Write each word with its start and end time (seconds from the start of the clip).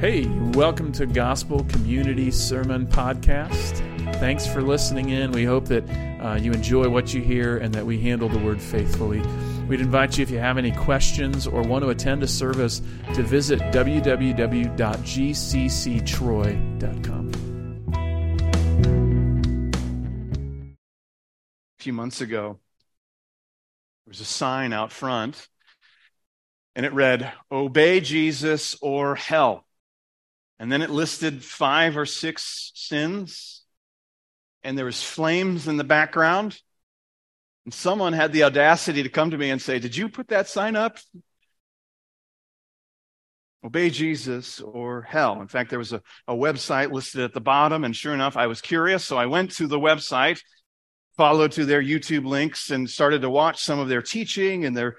Hey, 0.00 0.26
welcome 0.54 0.92
to 0.92 1.06
Gospel 1.06 1.64
Community 1.64 2.30
Sermon 2.30 2.86
Podcast. 2.86 3.78
Thanks 4.20 4.46
for 4.46 4.62
listening 4.62 5.08
in. 5.10 5.32
We 5.32 5.44
hope 5.44 5.64
that 5.64 5.82
uh, 6.20 6.38
you 6.40 6.52
enjoy 6.52 6.88
what 6.88 7.12
you 7.12 7.20
hear 7.20 7.58
and 7.58 7.74
that 7.74 7.84
we 7.84 8.00
handle 8.00 8.28
the 8.28 8.38
word 8.38 8.62
faithfully. 8.62 9.20
We'd 9.66 9.80
invite 9.80 10.16
you, 10.16 10.22
if 10.22 10.30
you 10.30 10.38
have 10.38 10.56
any 10.56 10.70
questions 10.70 11.48
or 11.48 11.62
want 11.62 11.82
to 11.82 11.90
attend 11.90 12.22
a 12.22 12.28
service, 12.28 12.80
to 13.14 13.24
visit 13.24 13.58
www.gcctroy.com. 13.58 14.28
A 21.76 21.82
few 21.82 21.92
months 21.92 22.20
ago, 22.20 22.60
there 24.06 24.10
was 24.12 24.20
a 24.20 24.24
sign 24.24 24.72
out 24.72 24.92
front, 24.92 25.48
and 26.76 26.86
it 26.86 26.92
read, 26.92 27.32
Obey 27.50 27.98
Jesus 27.98 28.76
or 28.80 29.16
hell. 29.16 29.64
And 30.58 30.72
then 30.72 30.82
it 30.82 30.90
listed 30.90 31.44
five 31.44 31.96
or 31.96 32.06
six 32.06 32.72
sins, 32.74 33.64
and 34.62 34.76
there 34.76 34.84
was 34.84 35.02
flames 35.02 35.68
in 35.68 35.76
the 35.76 35.84
background. 35.84 36.60
And 37.64 37.72
someone 37.72 38.12
had 38.12 38.32
the 38.32 38.44
audacity 38.44 39.02
to 39.02 39.08
come 39.08 39.30
to 39.30 39.38
me 39.38 39.50
and 39.50 39.62
say, 39.62 39.78
Did 39.78 39.96
you 39.96 40.08
put 40.08 40.28
that 40.28 40.48
sign 40.48 40.74
up? 40.74 40.98
Obey 43.64 43.90
Jesus 43.90 44.60
or 44.60 45.02
hell. 45.02 45.40
In 45.40 45.48
fact, 45.48 45.70
there 45.70 45.78
was 45.78 45.92
a, 45.92 46.00
a 46.26 46.34
website 46.34 46.92
listed 46.92 47.22
at 47.22 47.34
the 47.34 47.40
bottom, 47.40 47.84
and 47.84 47.94
sure 47.94 48.14
enough, 48.14 48.36
I 48.36 48.46
was 48.46 48.60
curious. 48.60 49.04
So 49.04 49.16
I 49.16 49.26
went 49.26 49.52
to 49.56 49.66
the 49.66 49.78
website, 49.78 50.40
followed 51.16 51.52
to 51.52 51.64
their 51.64 51.82
YouTube 51.82 52.24
links, 52.24 52.70
and 52.70 52.88
started 52.88 53.22
to 53.22 53.30
watch 53.30 53.62
some 53.62 53.78
of 53.78 53.88
their 53.88 54.02
teaching 54.02 54.64
and 54.64 54.76
their 54.76 54.96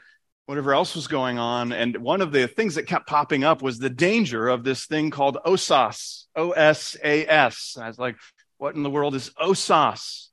whatever 0.49 0.73
else 0.73 0.95
was 0.95 1.07
going 1.07 1.37
on. 1.37 1.71
And 1.71 1.97
one 1.97 2.21
of 2.21 2.31
the 2.31 2.47
things 2.47 2.73
that 2.73 2.87
kept 2.87 3.05
popping 3.05 3.43
up 3.43 3.61
was 3.61 3.77
the 3.77 3.87
danger 3.87 4.47
of 4.47 4.63
this 4.63 4.87
thing 4.87 5.11
called 5.11 5.37
OSAS, 5.45 6.25
O 6.35 6.53
S 6.53 6.97
A 7.03 7.27
S. 7.27 7.77
I 7.79 7.87
was 7.87 7.99
like, 7.99 8.15
what 8.57 8.73
in 8.73 8.81
the 8.81 8.89
world 8.89 9.13
is 9.13 9.29
OSAS? 9.39 10.29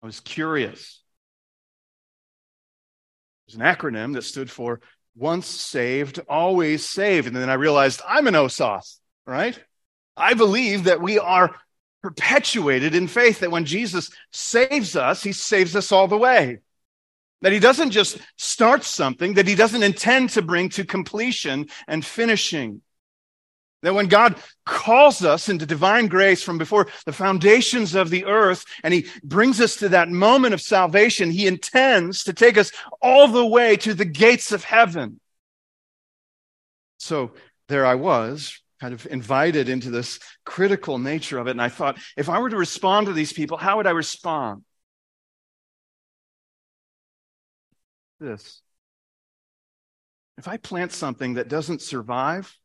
I 0.00 0.06
was 0.06 0.20
curious. 0.20 1.02
It 3.48 3.54
was 3.54 3.54
an 3.56 3.62
acronym 3.62 4.12
that 4.12 4.22
stood 4.22 4.48
for 4.48 4.82
once 5.16 5.48
saved, 5.48 6.20
always 6.28 6.88
saved. 6.88 7.26
And 7.26 7.34
then 7.34 7.50
I 7.50 7.54
realized 7.54 8.02
I'm 8.06 8.28
an 8.28 8.34
OSAS, 8.34 8.98
right? 9.26 9.58
I 10.16 10.34
believe 10.34 10.84
that 10.84 11.02
we 11.02 11.18
are 11.18 11.56
perpetuated 12.04 12.94
in 12.94 13.08
faith, 13.08 13.40
that 13.40 13.50
when 13.50 13.64
Jesus 13.64 14.12
saves 14.30 14.94
us, 14.94 15.24
he 15.24 15.32
saves 15.32 15.74
us 15.74 15.90
all 15.90 16.06
the 16.06 16.16
way. 16.16 16.60
That 17.42 17.52
he 17.52 17.58
doesn't 17.58 17.90
just 17.90 18.18
start 18.36 18.84
something 18.84 19.34
that 19.34 19.48
he 19.48 19.54
doesn't 19.54 19.82
intend 19.82 20.30
to 20.30 20.42
bring 20.42 20.68
to 20.70 20.84
completion 20.84 21.68
and 21.88 22.04
finishing. 22.04 22.82
That 23.82 23.94
when 23.94 24.08
God 24.08 24.36
calls 24.66 25.24
us 25.24 25.48
into 25.48 25.64
divine 25.64 26.08
grace 26.08 26.42
from 26.42 26.58
before 26.58 26.88
the 27.06 27.14
foundations 27.14 27.94
of 27.94 28.10
the 28.10 28.26
earth 28.26 28.66
and 28.82 28.92
he 28.92 29.06
brings 29.24 29.58
us 29.58 29.76
to 29.76 29.88
that 29.88 30.10
moment 30.10 30.52
of 30.52 30.60
salvation, 30.60 31.30
he 31.30 31.46
intends 31.46 32.24
to 32.24 32.34
take 32.34 32.58
us 32.58 32.72
all 33.00 33.26
the 33.28 33.46
way 33.46 33.76
to 33.76 33.94
the 33.94 34.04
gates 34.04 34.52
of 34.52 34.64
heaven. 34.64 35.18
So 36.98 37.32
there 37.68 37.86
I 37.86 37.94
was, 37.94 38.60
kind 38.80 38.92
of 38.92 39.06
invited 39.06 39.70
into 39.70 39.90
this 39.90 40.20
critical 40.44 40.98
nature 40.98 41.38
of 41.38 41.46
it. 41.46 41.52
And 41.52 41.62
I 41.62 41.70
thought, 41.70 41.98
if 42.18 42.28
I 42.28 42.38
were 42.38 42.50
to 42.50 42.56
respond 42.56 43.06
to 43.06 43.14
these 43.14 43.32
people, 43.32 43.56
how 43.56 43.78
would 43.78 43.86
I 43.86 43.92
respond? 43.92 44.64
This. 48.20 48.62
If 50.38 50.46
I 50.48 50.56
plant 50.56 50.92
something 50.92 51.34
that 51.34 51.48
doesn't 51.48 51.82
survive, 51.82 52.56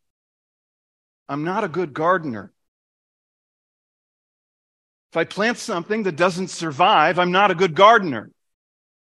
I'm 1.28 1.44
not 1.44 1.64
a 1.64 1.68
good 1.68 1.94
gardener. 1.94 2.54
If 5.12 5.18
I 5.18 5.24
plant 5.24 5.58
something 5.58 6.04
that 6.04 6.16
doesn't 6.16 6.50
survive, 6.50 7.20
I'm 7.20 7.32
not 7.32 7.52
a 7.52 7.56
good 7.56 7.74
gardener. 7.74 8.32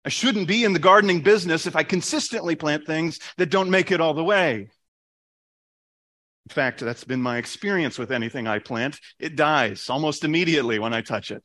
I 0.05 0.09
shouldn't 0.09 0.49
be 0.49 0.65
in 0.65 0.73
the 0.73 0.79
gardening 0.79 1.21
business 1.21 1.67
if 1.67 1.77
I 1.77 1.83
consistently 1.83 2.57
plant 2.57 2.87
things 2.87 3.21
that 3.37 3.51
don't 3.51 3.71
make 3.71 3.93
it 3.93 4.01
all 4.01 4.15
the 4.15 4.25
way. 4.25 4.71
In 6.47 6.55
fact, 6.55 6.81
that's 6.81 7.05
been 7.05 7.21
my 7.21 7.37
experience 7.37 7.99
with 7.99 8.11
anything 8.11 8.47
I 8.47 8.59
plant. 8.59 8.99
It 9.19 9.37
dies 9.37 9.91
almost 9.91 10.25
immediately 10.25 10.79
when 10.79 10.95
I 10.95 11.03
touch 11.03 11.31
it. 11.31 11.45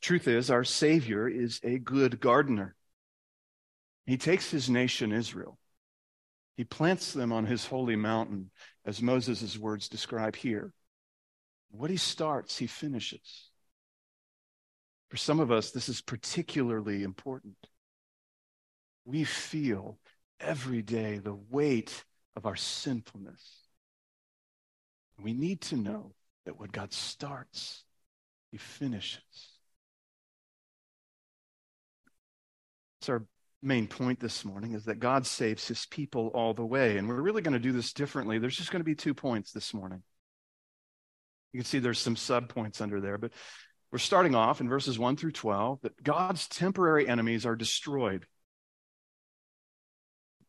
Truth 0.00 0.28
is, 0.28 0.50
our 0.50 0.64
Savior 0.64 1.28
is 1.28 1.60
a 1.62 1.78
good 1.78 2.20
gardener. 2.20 2.74
He 4.06 4.16
takes 4.16 4.50
his 4.50 4.68
nation, 4.68 5.12
Israel, 5.12 5.58
he 6.56 6.64
plants 6.64 7.12
them 7.12 7.32
on 7.32 7.46
his 7.46 7.66
holy 7.66 7.96
mountain, 7.96 8.50
as 8.84 9.00
Moses' 9.00 9.58
words 9.58 9.88
describe 9.88 10.36
here. 10.36 10.72
What 11.70 11.90
he 11.90 11.96
starts, 11.96 12.58
he 12.58 12.66
finishes. 12.66 13.50
For 15.08 15.16
some 15.16 15.40
of 15.40 15.50
us, 15.50 15.70
this 15.70 15.88
is 15.88 16.02
particularly 16.02 17.02
important. 17.02 17.56
We 19.04 19.24
feel 19.24 19.98
every 20.40 20.82
day 20.82 21.18
the 21.18 21.34
weight 21.34 22.04
of 22.36 22.46
our 22.46 22.56
sinfulness. 22.56 23.42
We 25.18 25.32
need 25.32 25.62
to 25.62 25.76
know 25.76 26.14
that 26.44 26.58
what 26.58 26.72
God 26.72 26.92
starts, 26.92 27.84
he 28.50 28.58
finishes. 28.58 29.22
It's 33.00 33.08
our 33.08 33.24
main 33.62 33.86
point 33.86 34.18
this 34.18 34.44
morning 34.44 34.74
is 34.74 34.84
that 34.86 34.98
God 34.98 35.26
saves 35.26 35.68
his 35.68 35.86
people 35.86 36.28
all 36.34 36.52
the 36.52 36.66
way. 36.66 36.98
And 36.98 37.08
we're 37.08 37.20
really 37.20 37.42
going 37.42 37.52
to 37.54 37.60
do 37.60 37.72
this 37.72 37.92
differently. 37.92 38.38
There's 38.38 38.56
just 38.56 38.72
going 38.72 38.80
to 38.80 38.84
be 38.84 38.96
two 38.96 39.14
points 39.14 39.52
this 39.52 39.72
morning. 39.72 40.02
You 41.52 41.60
can 41.60 41.66
see 41.66 41.78
there's 41.78 41.98
some 41.98 42.16
sub 42.16 42.48
points 42.48 42.80
under 42.80 43.00
there, 43.00 43.18
but 43.18 43.32
we're 43.90 43.98
starting 43.98 44.34
off 44.34 44.60
in 44.60 44.68
verses 44.68 44.98
1 44.98 45.16
through 45.16 45.32
12 45.32 45.82
that 45.82 46.02
God's 46.02 46.48
temporary 46.48 47.06
enemies 47.06 47.44
are 47.46 47.56
destroyed. 47.56 48.26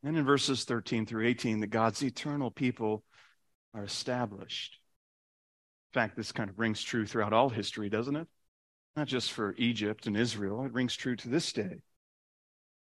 And 0.03 0.18
in 0.18 0.25
verses 0.25 0.63
13 0.63 1.06
through 1.06 1.28
18, 1.28 1.59
that 1.59 1.68
God's 1.68 2.02
eternal 2.03 2.52
people 2.52 3.03
are 3.73 3.84
established. 3.84 4.79
In 5.94 6.00
fact, 6.00 6.18
this 6.18 6.31
kind 6.31 6.50
of 6.50 6.57
rings 6.57 6.81
true 6.81 7.06
throughout 7.06 7.34
all 7.34 7.50
history, 7.50 7.90
doesn't 7.90 8.16
it? 8.16 8.28
Not 8.96 9.07
just 9.07 9.31
for 9.31 9.56
Egypt 9.57 10.07
and 10.07 10.18
Israel, 10.18 10.63
it 10.66 10.73
rings 10.73 10.96
true 10.96 11.16
to 11.18 11.29
this 11.29 11.52
day. 11.53 11.81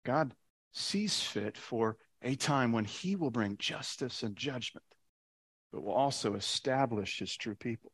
God 0.05 0.35
sees 0.73 1.21
fit 1.21 1.57
for 1.57 1.97
a 2.23 2.35
time 2.35 2.73
when 2.73 2.85
he 2.85 3.17
will 3.17 3.31
bring 3.31 3.57
justice 3.59 4.23
and 4.23 4.37
judgment, 4.37 4.87
but 5.73 5.83
will 5.83 5.93
also 5.93 6.35
establish 6.35 7.19
his 7.19 7.37
true 7.37 7.55
people. 7.55 7.93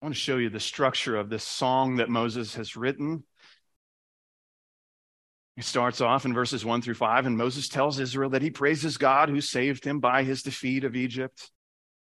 I 0.00 0.06
want 0.06 0.14
to 0.14 0.20
show 0.20 0.38
you 0.38 0.48
the 0.48 0.60
structure 0.60 1.16
of 1.16 1.28
this 1.28 1.44
song 1.44 1.96
that 1.96 2.08
Moses 2.08 2.54
has 2.54 2.76
written. 2.76 3.24
It 5.56 5.64
starts 5.64 6.00
off 6.00 6.24
in 6.24 6.32
verses 6.32 6.64
1 6.64 6.80
through 6.80 6.94
5, 6.94 7.26
and 7.26 7.36
Moses 7.36 7.68
tells 7.68 8.00
Israel 8.00 8.30
that 8.30 8.40
he 8.40 8.50
praises 8.50 8.96
God 8.96 9.28
who 9.28 9.42
saved 9.42 9.84
him 9.84 10.00
by 10.00 10.22
his 10.22 10.42
defeat 10.42 10.84
of 10.84 10.96
Egypt. 10.96 11.50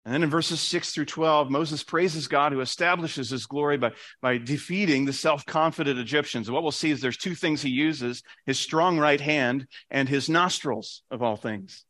And 0.06 0.14
then 0.14 0.22
in 0.22 0.30
verses 0.30 0.60
6 0.60 0.94
through 0.94 1.06
12, 1.06 1.50
Moses 1.50 1.84
praises 1.84 2.28
God 2.28 2.52
who 2.52 2.62
establishes 2.62 3.32
his 3.32 3.48
glory 3.48 3.78
by, 3.78 3.92
by 4.22 4.38
defeating 4.38 5.06
the 5.06 5.14
self 5.14 5.48
confident 5.48 5.98
Egyptians. 5.98 6.48
And 6.48 6.54
what 6.54 6.62
we'll 6.62 6.72
see 6.72 6.92
is 6.92 7.02
there's 7.02 7.18
two 7.18 7.34
things 7.34 7.64
he 7.64 7.72
uses 7.72 8.22
his 8.46 8.60
strong 8.60 9.00
right 9.00 9.20
hand 9.20 9.68
and 9.90 10.08
his 10.08 10.30
nostrils, 10.30 11.02
of 11.10 11.24
all 11.24 11.36
things. 11.36 11.86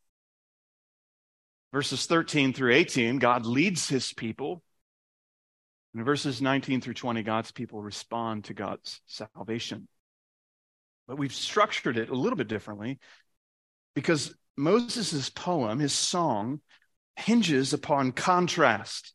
Verses 1.74 2.06
13 2.06 2.54
through 2.54 2.72
18, 2.72 3.18
God 3.18 3.44
leads 3.44 3.86
his 3.86 4.14
people. 4.14 4.62
And 5.92 6.00
in 6.00 6.06
verses 6.06 6.40
19 6.40 6.80
through 6.80 6.94
20, 6.94 7.22
God's 7.22 7.52
people 7.52 7.82
respond 7.82 8.44
to 8.44 8.54
God's 8.54 9.02
salvation. 9.06 9.88
But 11.06 11.18
we've 11.18 11.34
structured 11.34 11.98
it 11.98 12.08
a 12.08 12.14
little 12.14 12.38
bit 12.38 12.48
differently 12.48 12.98
because 13.94 14.34
Moses' 14.56 15.28
poem, 15.28 15.78
his 15.78 15.92
song, 15.92 16.62
hinges 17.16 17.72
upon 17.72 18.12
contrast, 18.12 19.12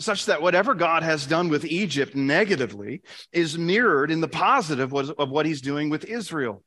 such 0.00 0.26
that 0.26 0.40
whatever 0.40 0.74
God 0.74 1.02
has 1.02 1.26
done 1.26 1.48
with 1.48 1.64
Egypt 1.64 2.14
negatively 2.14 3.02
is 3.32 3.58
mirrored 3.58 4.10
in 4.10 4.20
the 4.20 4.28
positive 4.28 4.94
of 4.94 5.30
what 5.30 5.44
he's 5.44 5.60
doing 5.60 5.90
with 5.90 6.04
Israel. 6.04 6.62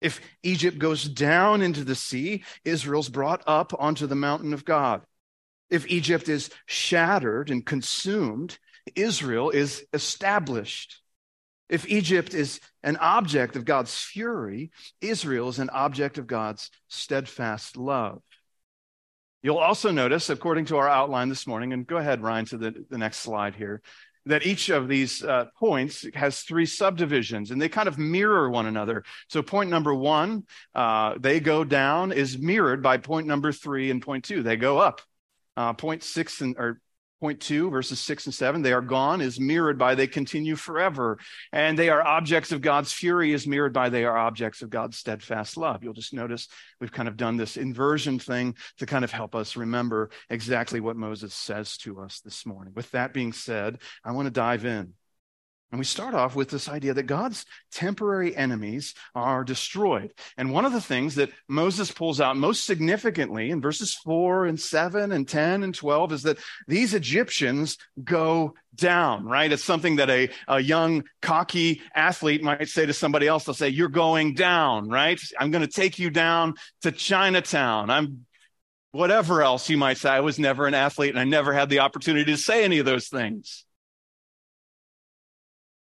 If 0.00 0.20
Egypt 0.42 0.78
goes 0.78 1.04
down 1.04 1.62
into 1.62 1.84
the 1.84 1.94
sea, 1.94 2.44
Israel's 2.64 3.08
brought 3.08 3.42
up 3.46 3.72
onto 3.78 4.06
the 4.06 4.16
mountain 4.16 4.52
of 4.52 4.64
God. 4.64 5.02
If 5.70 5.86
Egypt 5.86 6.28
is 6.28 6.50
shattered 6.66 7.50
and 7.50 7.64
consumed, 7.64 8.58
Israel 8.94 9.50
is 9.50 9.86
established. 9.94 11.00
If 11.70 11.88
Egypt 11.88 12.34
is 12.34 12.60
an 12.82 12.98
object 12.98 13.56
of 13.56 13.64
God's 13.64 13.96
fury, 13.96 14.72
Israel 15.00 15.48
is 15.48 15.58
an 15.58 15.70
object 15.70 16.18
of 16.18 16.26
God's 16.26 16.70
steadfast 16.88 17.78
love. 17.78 18.20
You'll 19.44 19.58
also 19.58 19.90
notice, 19.90 20.30
according 20.30 20.64
to 20.66 20.78
our 20.78 20.88
outline 20.88 21.28
this 21.28 21.46
morning, 21.46 21.74
and 21.74 21.86
go 21.86 21.98
ahead, 21.98 22.22
Ryan, 22.22 22.46
to 22.46 22.56
the, 22.56 22.86
the 22.88 22.96
next 22.96 23.18
slide 23.18 23.54
here, 23.54 23.82
that 24.24 24.46
each 24.46 24.70
of 24.70 24.88
these 24.88 25.22
uh, 25.22 25.44
points 25.58 26.06
has 26.14 26.40
three 26.40 26.64
subdivisions 26.64 27.50
and 27.50 27.60
they 27.60 27.68
kind 27.68 27.86
of 27.86 27.98
mirror 27.98 28.48
one 28.48 28.64
another. 28.64 29.04
So, 29.28 29.42
point 29.42 29.68
number 29.68 29.94
one, 29.94 30.44
uh, 30.74 31.16
they 31.20 31.40
go 31.40 31.62
down, 31.62 32.10
is 32.10 32.38
mirrored 32.38 32.82
by 32.82 32.96
point 32.96 33.26
number 33.26 33.52
three 33.52 33.90
and 33.90 34.00
point 34.00 34.24
two. 34.24 34.42
They 34.42 34.56
go 34.56 34.78
up. 34.78 35.02
Uh, 35.58 35.74
point 35.74 36.02
six 36.02 36.40
and 36.40 36.56
or 36.58 36.80
Point 37.24 37.40
two, 37.40 37.70
verses 37.70 38.00
six 38.00 38.26
and 38.26 38.34
seven, 38.34 38.60
they 38.60 38.74
are 38.74 38.82
gone 38.82 39.22
is 39.22 39.40
mirrored 39.40 39.78
by 39.78 39.94
they 39.94 40.06
continue 40.06 40.56
forever. 40.56 41.18
And 41.54 41.78
they 41.78 41.88
are 41.88 42.06
objects 42.06 42.52
of 42.52 42.60
God's 42.60 42.92
fury 42.92 43.32
is 43.32 43.46
mirrored 43.46 43.72
by 43.72 43.88
they 43.88 44.04
are 44.04 44.14
objects 44.14 44.60
of 44.60 44.68
God's 44.68 44.98
steadfast 44.98 45.56
love. 45.56 45.82
You'll 45.82 45.94
just 45.94 46.12
notice 46.12 46.48
we've 46.82 46.92
kind 46.92 47.08
of 47.08 47.16
done 47.16 47.38
this 47.38 47.56
inversion 47.56 48.18
thing 48.18 48.56
to 48.76 48.84
kind 48.84 49.04
of 49.04 49.10
help 49.10 49.34
us 49.34 49.56
remember 49.56 50.10
exactly 50.28 50.80
what 50.80 50.98
Moses 50.98 51.32
says 51.32 51.78
to 51.78 51.98
us 52.02 52.20
this 52.20 52.44
morning. 52.44 52.74
With 52.76 52.90
that 52.90 53.14
being 53.14 53.32
said, 53.32 53.78
I 54.04 54.12
want 54.12 54.26
to 54.26 54.30
dive 54.30 54.66
in. 54.66 54.92
And 55.74 55.80
we 55.80 55.84
start 55.84 56.14
off 56.14 56.36
with 56.36 56.50
this 56.50 56.68
idea 56.68 56.94
that 56.94 57.08
God's 57.08 57.44
temporary 57.72 58.36
enemies 58.36 58.94
are 59.12 59.42
destroyed. 59.42 60.14
And 60.36 60.52
one 60.52 60.64
of 60.64 60.72
the 60.72 60.80
things 60.80 61.16
that 61.16 61.32
Moses 61.48 61.90
pulls 61.90 62.20
out 62.20 62.36
most 62.36 62.64
significantly 62.64 63.50
in 63.50 63.60
verses 63.60 63.92
4 64.04 64.46
and 64.46 64.60
7 64.60 65.10
and 65.10 65.26
10 65.26 65.64
and 65.64 65.74
12 65.74 66.12
is 66.12 66.22
that 66.22 66.38
these 66.68 66.94
Egyptians 66.94 67.76
go 68.04 68.54
down, 68.76 69.24
right? 69.24 69.50
It's 69.50 69.64
something 69.64 69.96
that 69.96 70.10
a, 70.10 70.30
a 70.46 70.60
young, 70.60 71.02
cocky 71.20 71.82
athlete 71.92 72.44
might 72.44 72.68
say 72.68 72.86
to 72.86 72.92
somebody 72.92 73.26
else. 73.26 73.42
They'll 73.42 73.54
say, 73.56 73.70
You're 73.70 73.88
going 73.88 74.34
down, 74.34 74.88
right? 74.88 75.20
I'm 75.40 75.50
going 75.50 75.66
to 75.66 75.72
take 75.72 75.98
you 75.98 76.08
down 76.08 76.54
to 76.82 76.92
Chinatown. 76.92 77.90
I'm 77.90 78.26
whatever 78.92 79.42
else 79.42 79.68
you 79.68 79.76
might 79.76 79.98
say. 79.98 80.10
I 80.10 80.20
was 80.20 80.38
never 80.38 80.68
an 80.68 80.74
athlete 80.74 81.10
and 81.10 81.18
I 81.18 81.24
never 81.24 81.52
had 81.52 81.68
the 81.68 81.80
opportunity 81.80 82.30
to 82.30 82.38
say 82.38 82.62
any 82.62 82.78
of 82.78 82.86
those 82.86 83.08
things 83.08 83.64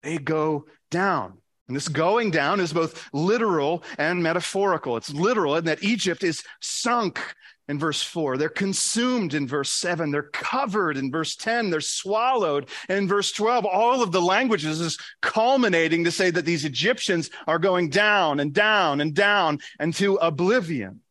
they 0.04 0.18
go 0.18 0.66
down. 0.92 1.38
And 1.68 1.76
this 1.76 1.90
going 1.90 2.32
down 2.32 2.60
is 2.60 2.72
both 2.72 3.10
literal 3.12 3.84
and 3.98 4.24
metaphorical. 4.24 4.96
It's 4.96 5.10
literal 5.10 5.58
in 5.58 5.66
that 5.66 5.84
Egypt 5.84 6.24
is 6.24 6.44
sunk 6.62 7.20
in 7.68 7.78
verse 7.78 8.02
4. 8.02 8.38
They're 8.38 8.48
consumed 8.48 9.34
in 9.34 9.48
verse 9.48 9.72
7. 9.74 10.12
They're 10.12 10.24
covered 10.24 10.96
in 10.96 11.12
verse 11.12 11.36
10. 11.36 11.70
They're 11.70 11.82
swallowed. 11.82 12.70
In 12.88 13.08
verse 13.08 13.34
12, 13.34 13.66
all 13.66 14.02
of 14.02 14.14
the 14.14 14.22
languages 14.22 14.80
is 14.80 14.98
culminating 15.22 16.06
to 16.06 16.12
say 16.12 16.30
that 16.30 16.46
these 16.46 16.64
Egyptians 16.64 17.30
are 17.46 17.60
going 17.60 17.90
down 17.90 18.40
and 18.40 18.54
down 18.54 19.02
and 19.02 19.14
down 19.14 19.60
and 19.80 19.94
to 19.96 20.16
oblivion. 20.16 21.02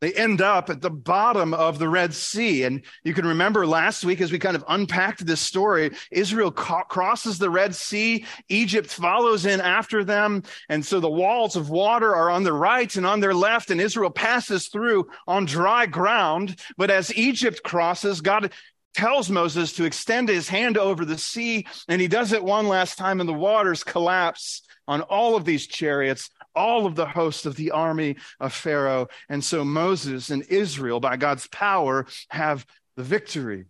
They 0.00 0.12
end 0.12 0.40
up 0.40 0.70
at 0.70 0.80
the 0.80 0.90
bottom 0.90 1.52
of 1.52 1.78
the 1.78 1.88
Red 1.88 2.14
Sea. 2.14 2.64
And 2.64 2.82
you 3.04 3.12
can 3.12 3.26
remember 3.26 3.66
last 3.66 4.04
week 4.04 4.20
as 4.20 4.32
we 4.32 4.38
kind 4.38 4.56
of 4.56 4.64
unpacked 4.68 5.26
this 5.26 5.40
story, 5.40 5.90
Israel 6.10 6.50
ca- 6.50 6.84
crosses 6.84 7.38
the 7.38 7.50
Red 7.50 7.74
Sea. 7.74 8.24
Egypt 8.48 8.88
follows 8.88 9.44
in 9.44 9.60
after 9.60 10.02
them. 10.02 10.42
And 10.68 10.84
so 10.84 11.00
the 11.00 11.10
walls 11.10 11.54
of 11.54 11.68
water 11.68 12.14
are 12.14 12.30
on 12.30 12.42
their 12.42 12.54
right 12.54 12.94
and 12.96 13.06
on 13.06 13.20
their 13.20 13.34
left, 13.34 13.70
and 13.70 13.80
Israel 13.80 14.10
passes 14.10 14.68
through 14.68 15.08
on 15.26 15.44
dry 15.44 15.86
ground. 15.86 16.58
But 16.76 16.90
as 16.90 17.14
Egypt 17.14 17.62
crosses, 17.62 18.20
God 18.20 18.52
tells 18.94 19.30
Moses 19.30 19.72
to 19.74 19.84
extend 19.84 20.28
his 20.28 20.48
hand 20.48 20.76
over 20.76 21.04
the 21.04 21.18
sea, 21.18 21.66
and 21.88 22.00
he 22.00 22.08
does 22.08 22.32
it 22.32 22.42
one 22.42 22.66
last 22.66 22.98
time, 22.98 23.20
and 23.20 23.28
the 23.28 23.34
waters 23.34 23.84
collapse 23.84 24.62
on 24.88 25.02
all 25.02 25.36
of 25.36 25.44
these 25.44 25.66
chariots 25.66 26.30
all 26.54 26.86
of 26.86 26.94
the 26.94 27.06
host 27.06 27.46
of 27.46 27.56
the 27.56 27.70
army 27.70 28.16
of 28.38 28.52
Pharaoh. 28.52 29.08
And 29.28 29.44
so 29.44 29.64
Moses 29.64 30.30
and 30.30 30.42
Israel, 30.44 31.00
by 31.00 31.16
God's 31.16 31.46
power, 31.48 32.06
have 32.30 32.66
the 32.96 33.02
victory. 33.02 33.66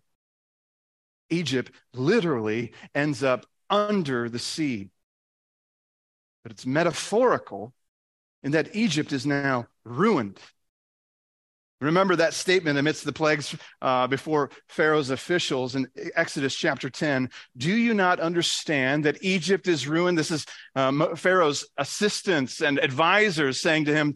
Egypt 1.31 1.71
literally 1.95 2.73
ends 2.95 3.23
up 3.23 3.47
under 3.69 4.29
the 4.29 4.39
sea. 4.39 4.91
But 6.43 6.53
it's 6.53 6.67
metaphorical 6.67 7.73
in 8.43 8.53
that 8.53 8.75
Egypt 8.75 9.13
is 9.13 9.27
now 9.27 9.67
ruined. 9.85 10.39
Remember 11.81 12.15
that 12.17 12.35
statement 12.35 12.79
amidst 12.79 13.05
the 13.05 13.13
plagues 13.13 13.57
uh, 13.81 14.07
before 14.07 14.51
Pharaoh's 14.69 15.09
officials 15.09 15.75
in 15.75 15.89
Exodus 16.15 16.55
chapter 16.55 16.91
10. 16.91 17.31
Do 17.57 17.71
you 17.71 17.95
not 17.95 18.21
understand 18.21 19.07
that 19.07 19.23
Egypt 19.23 19.67
is 19.67 19.89
ruined? 19.89 20.19
This 20.19 20.31
is 20.31 20.45
um, 20.77 21.17
Pharaoh's 21.17 21.67
assistants 21.79 22.61
and 22.61 22.79
advisors 22.79 23.63
saying 23.63 23.87
to 23.87 23.95
him, 23.95 24.15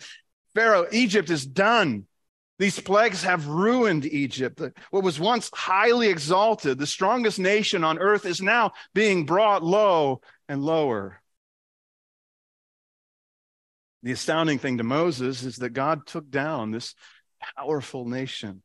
Pharaoh, 0.55 0.87
Egypt 0.93 1.31
is 1.31 1.47
done. 1.47 2.07
These 2.59 2.81
plagues 2.81 3.25
have 3.25 3.49
ruined 3.49 4.05
Egypt. 4.05 4.61
What 4.91 5.03
was 5.03 5.19
once 5.19 5.51
highly 5.53 6.09
exalted, 6.09 6.79
the 6.79 6.87
strongest 6.87 7.39
nation 7.39 7.83
on 7.83 7.99
earth, 7.99 8.27
is 8.27 8.41
now 8.41 8.73
being 8.95 9.25
brought 9.25 9.65
low 9.65 10.21
and 10.49 10.63
lower. 10.63 11.21
The 14.05 14.13
astounding 14.13 14.59
thing 14.59 14.79
to 14.79 14.85
Moses 14.85 15.43
is 15.43 15.57
that 15.57 15.71
God 15.71 16.07
took 16.07 16.31
down 16.31 16.71
this 16.71 16.95
powerful 17.57 18.07
nation. 18.07 18.63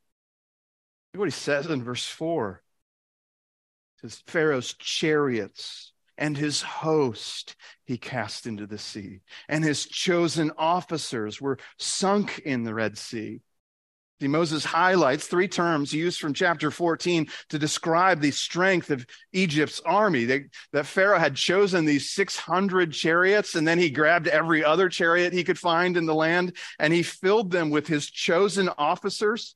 Look 1.14 1.20
what 1.20 1.28
he 1.28 1.32
says 1.32 1.66
in 1.68 1.84
verse 1.84 2.06
4. 2.06 2.62
His 4.02 4.24
Pharaoh's 4.28 4.74
chariots 4.74 5.92
and 6.18 6.38
his 6.38 6.62
host 6.62 7.56
he 7.86 7.98
cast 7.98 8.46
into 8.46 8.68
the 8.68 8.78
sea, 8.78 9.22
and 9.48 9.64
his 9.64 9.86
chosen 9.86 10.52
officers 10.58 11.42
were 11.42 11.58
sunk 11.78 12.40
in 12.40 12.64
the 12.64 12.74
Red 12.74 12.98
Sea. 12.98 13.42
See, 14.22 14.28
Moses 14.28 14.66
highlights 14.66 15.28
three 15.28 15.48
terms 15.48 15.94
used 15.94 16.20
from 16.20 16.34
chapter 16.34 16.72
14 16.72 17.28
to 17.50 17.60
describe 17.60 18.20
the 18.20 18.32
strength 18.32 18.92
of 18.92 19.06
Egypt's 19.32 19.80
army. 19.86 20.26
They, 20.26 20.46
that 20.74 20.88
Pharaoh 20.88 21.20
had 21.20 21.38
chosen 21.38 21.86
these 21.86 22.10
600 22.12 22.92
chariots, 22.92 23.56
and 23.56 23.66
then 23.66 23.80
he 23.80 23.90
grabbed 23.90 24.28
every 24.28 24.64
other 24.64 24.90
chariot 24.90 25.32
he 25.32 25.46
could 25.46 25.58
find 25.58 25.96
in 25.96 26.06
the 26.06 26.14
land, 26.14 26.58
and 26.80 26.92
he 26.92 27.02
filled 27.02 27.50
them 27.52 27.70
with 27.70 27.88
his 27.88 28.10
chosen 28.10 28.70
officers. 28.78 29.56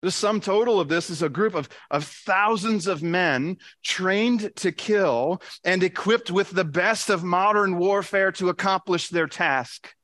The 0.00 0.10
sum 0.10 0.40
total 0.40 0.80
of 0.80 0.88
this 0.88 1.08
is 1.08 1.22
a 1.22 1.28
group 1.28 1.54
of, 1.54 1.68
of 1.92 2.04
thousands 2.04 2.88
of 2.88 3.04
men 3.04 3.58
trained 3.84 4.50
to 4.56 4.72
kill 4.72 5.40
and 5.62 5.80
equipped 5.84 6.32
with 6.32 6.50
the 6.50 6.64
best 6.64 7.08
of 7.08 7.22
modern 7.22 7.78
warfare 7.78 8.32
to 8.32 8.48
accomplish 8.48 9.10
their 9.10 9.28
task. 9.28 9.94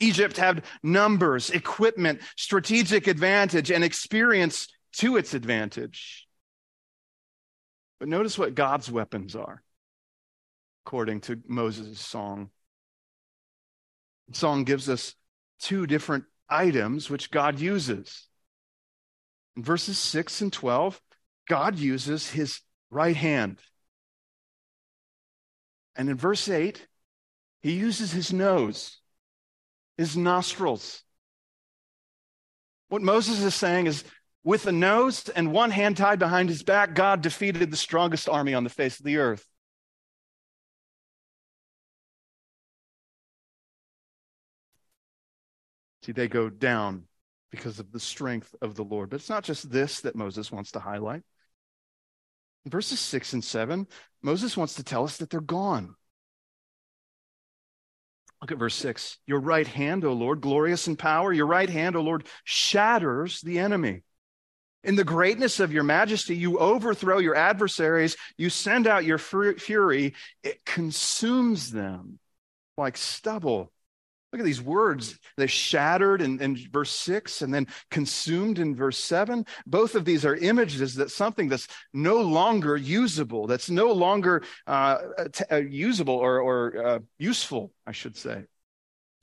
Egypt 0.00 0.36
had 0.36 0.64
numbers, 0.82 1.50
equipment, 1.50 2.20
strategic 2.36 3.06
advantage, 3.06 3.70
and 3.70 3.84
experience 3.84 4.68
to 4.94 5.16
its 5.16 5.34
advantage. 5.34 6.26
But 8.00 8.08
notice 8.08 8.38
what 8.38 8.54
God's 8.54 8.90
weapons 8.90 9.36
are, 9.36 9.62
according 10.84 11.20
to 11.22 11.40
Moses' 11.46 12.00
song. 12.00 12.50
The 14.28 14.36
song 14.36 14.64
gives 14.64 14.88
us 14.88 15.14
two 15.60 15.86
different 15.86 16.24
items 16.48 17.08
which 17.08 17.30
God 17.30 17.58
uses. 17.60 18.28
In 19.56 19.62
verses 19.62 19.98
6 19.98 20.40
and 20.40 20.52
12, 20.52 21.00
God 21.48 21.78
uses 21.78 22.30
his 22.30 22.60
right 22.90 23.16
hand. 23.16 23.58
And 25.96 26.08
in 26.08 26.16
verse 26.16 26.48
8, 26.48 26.86
he 27.62 27.72
uses 27.72 28.12
his 28.12 28.32
nose 28.32 28.98
his 29.96 30.16
nostrils. 30.16 31.02
What 32.88 33.02
Moses 33.02 33.40
is 33.42 33.54
saying 33.54 33.86
is 33.86 34.04
with 34.44 34.66
a 34.66 34.72
nose 34.72 35.28
and 35.30 35.52
one 35.52 35.70
hand 35.70 35.96
tied 35.96 36.18
behind 36.18 36.48
his 36.48 36.62
back, 36.62 36.94
God 36.94 37.22
defeated 37.22 37.70
the 37.70 37.76
strongest 37.76 38.28
army 38.28 38.54
on 38.54 38.64
the 38.64 38.70
face 38.70 38.98
of 38.98 39.04
the 39.06 39.16
earth. 39.16 39.44
See, 46.04 46.12
they 46.12 46.28
go 46.28 46.50
down 46.50 47.04
because 47.50 47.78
of 47.78 47.90
the 47.90 48.00
strength 48.00 48.54
of 48.60 48.74
the 48.74 48.84
Lord. 48.84 49.08
But 49.08 49.20
it's 49.20 49.30
not 49.30 49.44
just 49.44 49.70
this 49.70 50.02
that 50.02 50.16
Moses 50.16 50.52
wants 50.52 50.72
to 50.72 50.80
highlight. 50.80 51.22
In 52.64 52.70
verses 52.70 53.00
6 53.00 53.32
and 53.32 53.44
7, 53.44 53.86
Moses 54.22 54.56
wants 54.56 54.74
to 54.74 54.84
tell 54.84 55.04
us 55.04 55.16
that 55.18 55.30
they're 55.30 55.40
gone. 55.40 55.94
Look 58.44 58.52
at 58.52 58.58
verse 58.58 58.74
6. 58.74 59.16
Your 59.26 59.40
right 59.40 59.66
hand, 59.66 60.04
O 60.04 60.12
Lord, 60.12 60.42
glorious 60.42 60.86
in 60.86 60.96
power, 60.96 61.32
your 61.32 61.46
right 61.46 61.70
hand, 61.70 61.96
O 61.96 62.02
Lord, 62.02 62.26
shatters 62.44 63.40
the 63.40 63.58
enemy. 63.58 64.02
In 64.82 64.96
the 64.96 65.02
greatness 65.02 65.60
of 65.60 65.72
your 65.72 65.82
majesty, 65.82 66.36
you 66.36 66.58
overthrow 66.58 67.20
your 67.20 67.34
adversaries. 67.34 68.18
You 68.36 68.50
send 68.50 68.86
out 68.86 69.06
your 69.06 69.16
fury. 69.16 70.12
It 70.42 70.62
consumes 70.66 71.70
them 71.70 72.18
like 72.76 72.98
stubble. 72.98 73.72
Look 74.34 74.40
at 74.40 74.46
these 74.46 74.60
words. 74.60 75.16
They're 75.36 75.46
shattered 75.46 76.20
in, 76.20 76.40
in, 76.40 76.56
verse 76.72 76.90
6 76.90 77.42
and 77.42 77.54
then 77.54 77.68
consumed 77.92 78.58
in 78.58 78.74
verse 78.74 78.98
7. 78.98 79.46
Both 79.64 79.94
of 79.94 80.04
these 80.04 80.24
are 80.24 80.34
images 80.34 80.96
that 80.96 81.12
something 81.12 81.48
that's 81.48 81.68
no 81.92 82.16
longer 82.16 82.76
usable, 82.76 83.46
that's 83.46 83.70
no 83.70 83.92
longer 83.92 84.42
uh, 84.66 84.98
t- 85.32 85.44
uh, 85.52 85.58
usable 85.58 86.16
or, 86.16 86.40
or 86.40 86.84
uh, 86.84 86.98
useful, 87.16 87.72
I 87.86 87.92
should 87.92 88.16
say. 88.16 88.42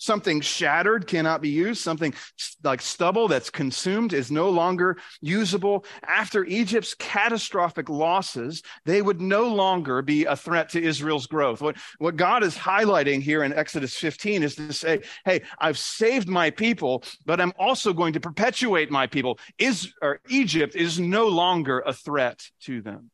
Something 0.01 0.41
shattered 0.41 1.05
cannot 1.05 1.43
be 1.43 1.49
used. 1.49 1.79
Something 1.79 2.15
like 2.63 2.81
stubble 2.81 3.27
that's 3.27 3.51
consumed 3.51 4.13
is 4.13 4.31
no 4.31 4.49
longer 4.49 4.97
usable. 5.21 5.85
After 6.01 6.43
Egypt's 6.43 6.95
catastrophic 6.95 7.87
losses, 7.87 8.63
they 8.83 9.03
would 9.03 9.21
no 9.21 9.43
longer 9.53 10.01
be 10.01 10.25
a 10.25 10.35
threat 10.35 10.69
to 10.69 10.81
Israel's 10.81 11.27
growth. 11.27 11.61
What, 11.61 11.77
what 11.99 12.15
God 12.15 12.43
is 12.43 12.57
highlighting 12.57 13.21
here 13.21 13.43
in 13.43 13.53
Exodus 13.53 13.95
15 13.95 14.41
is 14.41 14.55
to 14.55 14.73
say, 14.73 15.03
hey, 15.23 15.43
I've 15.59 15.77
saved 15.77 16.27
my 16.27 16.49
people, 16.49 17.03
but 17.27 17.39
I'm 17.39 17.53
also 17.59 17.93
going 17.93 18.13
to 18.13 18.19
perpetuate 18.19 18.89
my 18.89 19.05
people. 19.05 19.37
Is, 19.59 19.93
or 20.01 20.19
Egypt 20.29 20.75
is 20.75 20.99
no 20.99 21.27
longer 21.27 21.79
a 21.85 21.93
threat 21.93 22.41
to 22.61 22.81
them. 22.81 23.11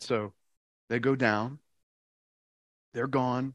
So 0.00 0.32
they 0.88 0.98
go 0.98 1.14
down 1.14 1.60
they're 2.94 3.06
gone. 3.06 3.54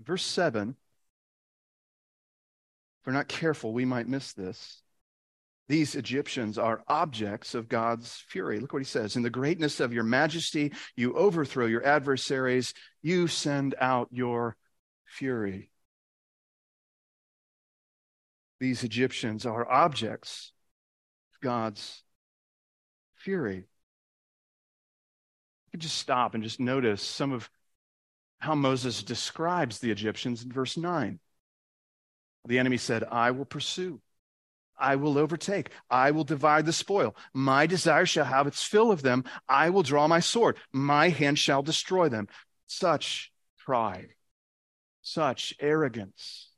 Verse 0.00 0.24
7 0.24 0.76
if 3.00 3.06
we're 3.06 3.12
not 3.12 3.28
careful, 3.28 3.72
we 3.72 3.84
might 3.84 4.08
miss 4.08 4.32
this. 4.32 4.82
These 5.68 5.96
Egyptians 5.96 6.56
are 6.56 6.82
objects 6.88 7.54
of 7.54 7.68
God's 7.68 8.24
fury. 8.28 8.58
Look 8.58 8.72
what 8.72 8.80
he 8.80 8.86
says. 8.86 9.16
In 9.16 9.22
the 9.22 9.30
greatness 9.30 9.80
of 9.80 9.92
your 9.92 10.04
majesty, 10.04 10.72
you 10.96 11.14
overthrow 11.14 11.66
your 11.66 11.84
adversaries, 11.84 12.72
you 13.02 13.28
send 13.28 13.74
out 13.78 14.08
your 14.10 14.56
fury. 15.04 15.70
These 18.60 18.82
Egyptians 18.82 19.46
are 19.46 19.70
objects 19.70 20.52
of 21.34 21.40
God's 21.40 22.02
fury. 23.14 23.56
You 23.56 23.64
could 25.72 25.80
just 25.80 25.98
stop 25.98 26.34
and 26.34 26.42
just 26.42 26.60
notice 26.60 27.02
some 27.02 27.32
of 27.32 27.50
how 28.38 28.54
Moses 28.54 29.02
describes 29.02 29.78
the 29.78 29.90
Egyptians 29.90 30.42
in 30.42 30.52
verse 30.52 30.76
9. 30.76 31.18
The 32.46 32.58
enemy 32.58 32.76
said, 32.76 33.04
I 33.04 33.32
will 33.32 33.44
pursue. 33.44 34.00
I 34.78 34.96
will 34.96 35.18
overtake. 35.18 35.70
I 35.90 36.12
will 36.12 36.24
divide 36.24 36.64
the 36.64 36.72
spoil. 36.72 37.16
My 37.34 37.66
desire 37.66 38.06
shall 38.06 38.24
have 38.24 38.46
its 38.46 38.62
fill 38.62 38.92
of 38.92 39.02
them. 39.02 39.24
I 39.48 39.70
will 39.70 39.82
draw 39.82 40.06
my 40.06 40.20
sword. 40.20 40.56
My 40.72 41.08
hand 41.08 41.38
shall 41.38 41.62
destroy 41.62 42.08
them. 42.08 42.28
Such 42.68 43.32
pride, 43.58 44.10
such 45.02 45.54
arrogance. 45.58 46.48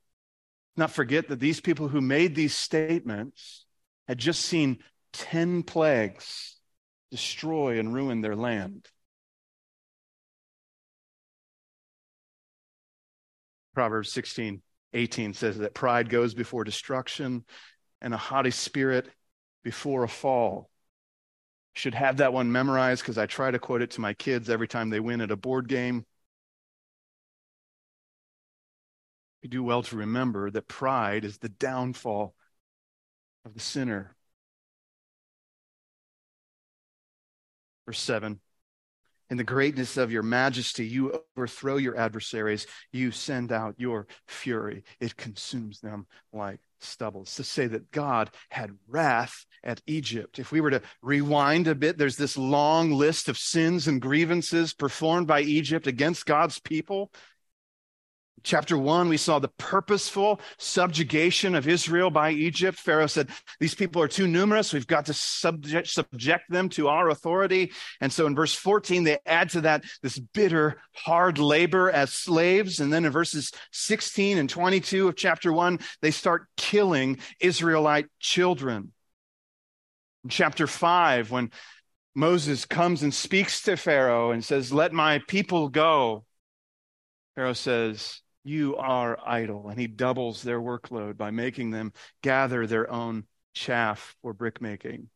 Not 0.77 0.91
forget 0.91 1.29
that 1.29 1.41
these 1.41 1.61
people 1.61 1.89
who 1.89 2.01
made 2.01 2.35
these 2.35 2.55
statements 2.55 3.65
had 4.07 4.19
just 4.19 4.43
seen 4.43 4.79
10 5.13 5.63
plagues 5.63 6.57
destroy 7.11 7.79
and 7.79 7.93
ruin 7.93 8.21
their 8.21 8.37
land. 8.37 8.87
Proverbs 13.75 14.13
16, 14.13 14.63
18 14.93 15.35
says 15.35 15.59
that 15.59 15.75
pride 15.75 16.09
goes 16.09 16.35
before 16.35 16.65
destruction 16.65 17.45
and 18.01 18.15
a 18.15 18.19
haughty 18.19 18.51
spirit 18.51 19.09
before 19.63 20.03
a 20.05 20.09
fall. 20.09 20.71
Should 21.75 21.95
have 21.95 22.17
that 22.17 22.33
one 22.33 22.51
memorized 22.51 23.03
because 23.03 23.19
I 23.19 23.27
try 23.27 23.51
to 23.51 23.59
quote 23.59 23.83
it 23.83 23.93
to 23.93 24.01
my 24.01 24.13
kids 24.13 24.51
every 24.51 24.67
time 24.67 24.91
they 24.91 25.01
win 25.01 25.21
at 25.21 25.31
a 25.31 25.37
board 25.37 25.69
game. 25.69 26.05
We 29.43 29.49
do 29.49 29.63
well 29.63 29.83
to 29.85 29.97
remember 29.97 30.51
that 30.51 30.69
pride 30.69 31.25
is 31.25 31.39
the 31.39 31.49
downfall 31.49 32.35
of 33.45 33.55
the 33.55 33.61
sinner. 33.61 34.15
Verse 37.87 38.01
7 38.01 38.41
in 39.31 39.37
the 39.37 39.45
greatness 39.45 39.97
of 39.97 40.11
your 40.11 40.25
majesty, 40.25 40.87
you 40.87 41.23
overthrow 41.37 41.77
your 41.77 41.97
adversaries. 41.97 42.67
You 42.93 43.13
send 43.13 43.53
out 43.53 43.77
your 43.79 44.09
fury. 44.27 44.83
It 44.99 45.17
consumes 45.17 45.81
them 45.81 46.07
like 46.33 46.61
stubble. 46.81 47.25
To 47.25 47.45
say 47.45 47.67
that 47.69 47.91
God 47.93 48.31
had 48.51 48.77
wrath 48.89 49.47
at 49.63 49.83
Egypt. 49.87 50.39
If 50.39 50.51
we 50.51 50.61
were 50.61 50.71
to 50.71 50.83
rewind 51.01 51.69
a 51.69 51.75
bit, 51.75 51.97
there's 51.97 52.17
this 52.17 52.37
long 52.37 52.91
list 52.91 53.29
of 53.29 53.39
sins 53.39 53.87
and 53.87 54.01
grievances 54.03 54.75
performed 54.75 55.27
by 55.27 55.43
Egypt 55.43 55.87
against 55.87 56.27
God's 56.27 56.59
people. 56.59 57.13
Chapter 58.43 58.79
one, 58.79 59.09
we 59.09 59.19
saw 59.19 59.39
the 59.39 59.51
purposeful 59.59 60.41
subjugation 60.59 61.55
of 61.55 61.69
Israel 61.69 62.11
by 62.11 62.31
Egypt. 62.31 62.79
Pharaoh 62.79 63.07
said, 63.07 63.29
These 63.59 63.75
people 63.75 64.01
are 64.01 64.09
too 64.09 64.27
numerous. 64.27 64.73
We've 64.73 64.87
got 64.87 65.07
to 65.07 65.15
subject, 65.15 65.89
subject 65.89 66.51
them 66.51 66.71
to 66.71 66.89
our 66.89 67.11
authority. 67.11 67.73
And 68.01 68.11
so 68.11 68.27
in 68.27 68.35
verse 68.35 68.55
14, 68.55 69.05
they 69.05 69.19
add 69.27 69.51
to 69.51 69.63
that 69.63 69.85
this 70.03 70.19
bitter, 70.19 70.81
hard 70.95 71.39
labor 71.39 71.91
as 71.91 72.13
slaves. 72.13 72.81
And 72.81 72.91
then 72.91 73.05
in 73.05 73.13
verses 73.13 73.53
16 73.73 74.39
and 74.39 74.49
22 74.49 75.09
of 75.09 75.17
chapter 75.17 75.53
one, 75.53 75.79
they 76.01 76.11
start 76.11 76.47
killing 76.57 77.19
Israelite 77.41 78.07
children. 78.21 78.93
In 80.25 80.31
chapter 80.31 80.67
five, 80.67 81.31
when 81.31 81.51
Moses 82.15 82.65
comes 82.65 83.03
and 83.03 83.13
speaks 83.13 83.63
to 83.63 83.77
Pharaoh 83.77 84.31
and 84.31 84.45
says, 84.45 84.73
Let 84.73 84.93
my 84.93 85.21
people 85.29 85.69
go, 85.69 86.25
Pharaoh 87.35 87.53
says, 87.53 88.21
you 88.45 88.77
are 88.77 89.19
idle. 89.25 89.69
And 89.69 89.79
he 89.79 89.87
doubles 89.87 90.43
their 90.43 90.61
workload 90.61 91.17
by 91.17 91.31
making 91.31 91.71
them 91.71 91.93
gather 92.23 92.67
their 92.67 92.91
own 92.91 93.25
chaff 93.55 94.17
for 94.23 94.33
brickmaking. 94.33 95.09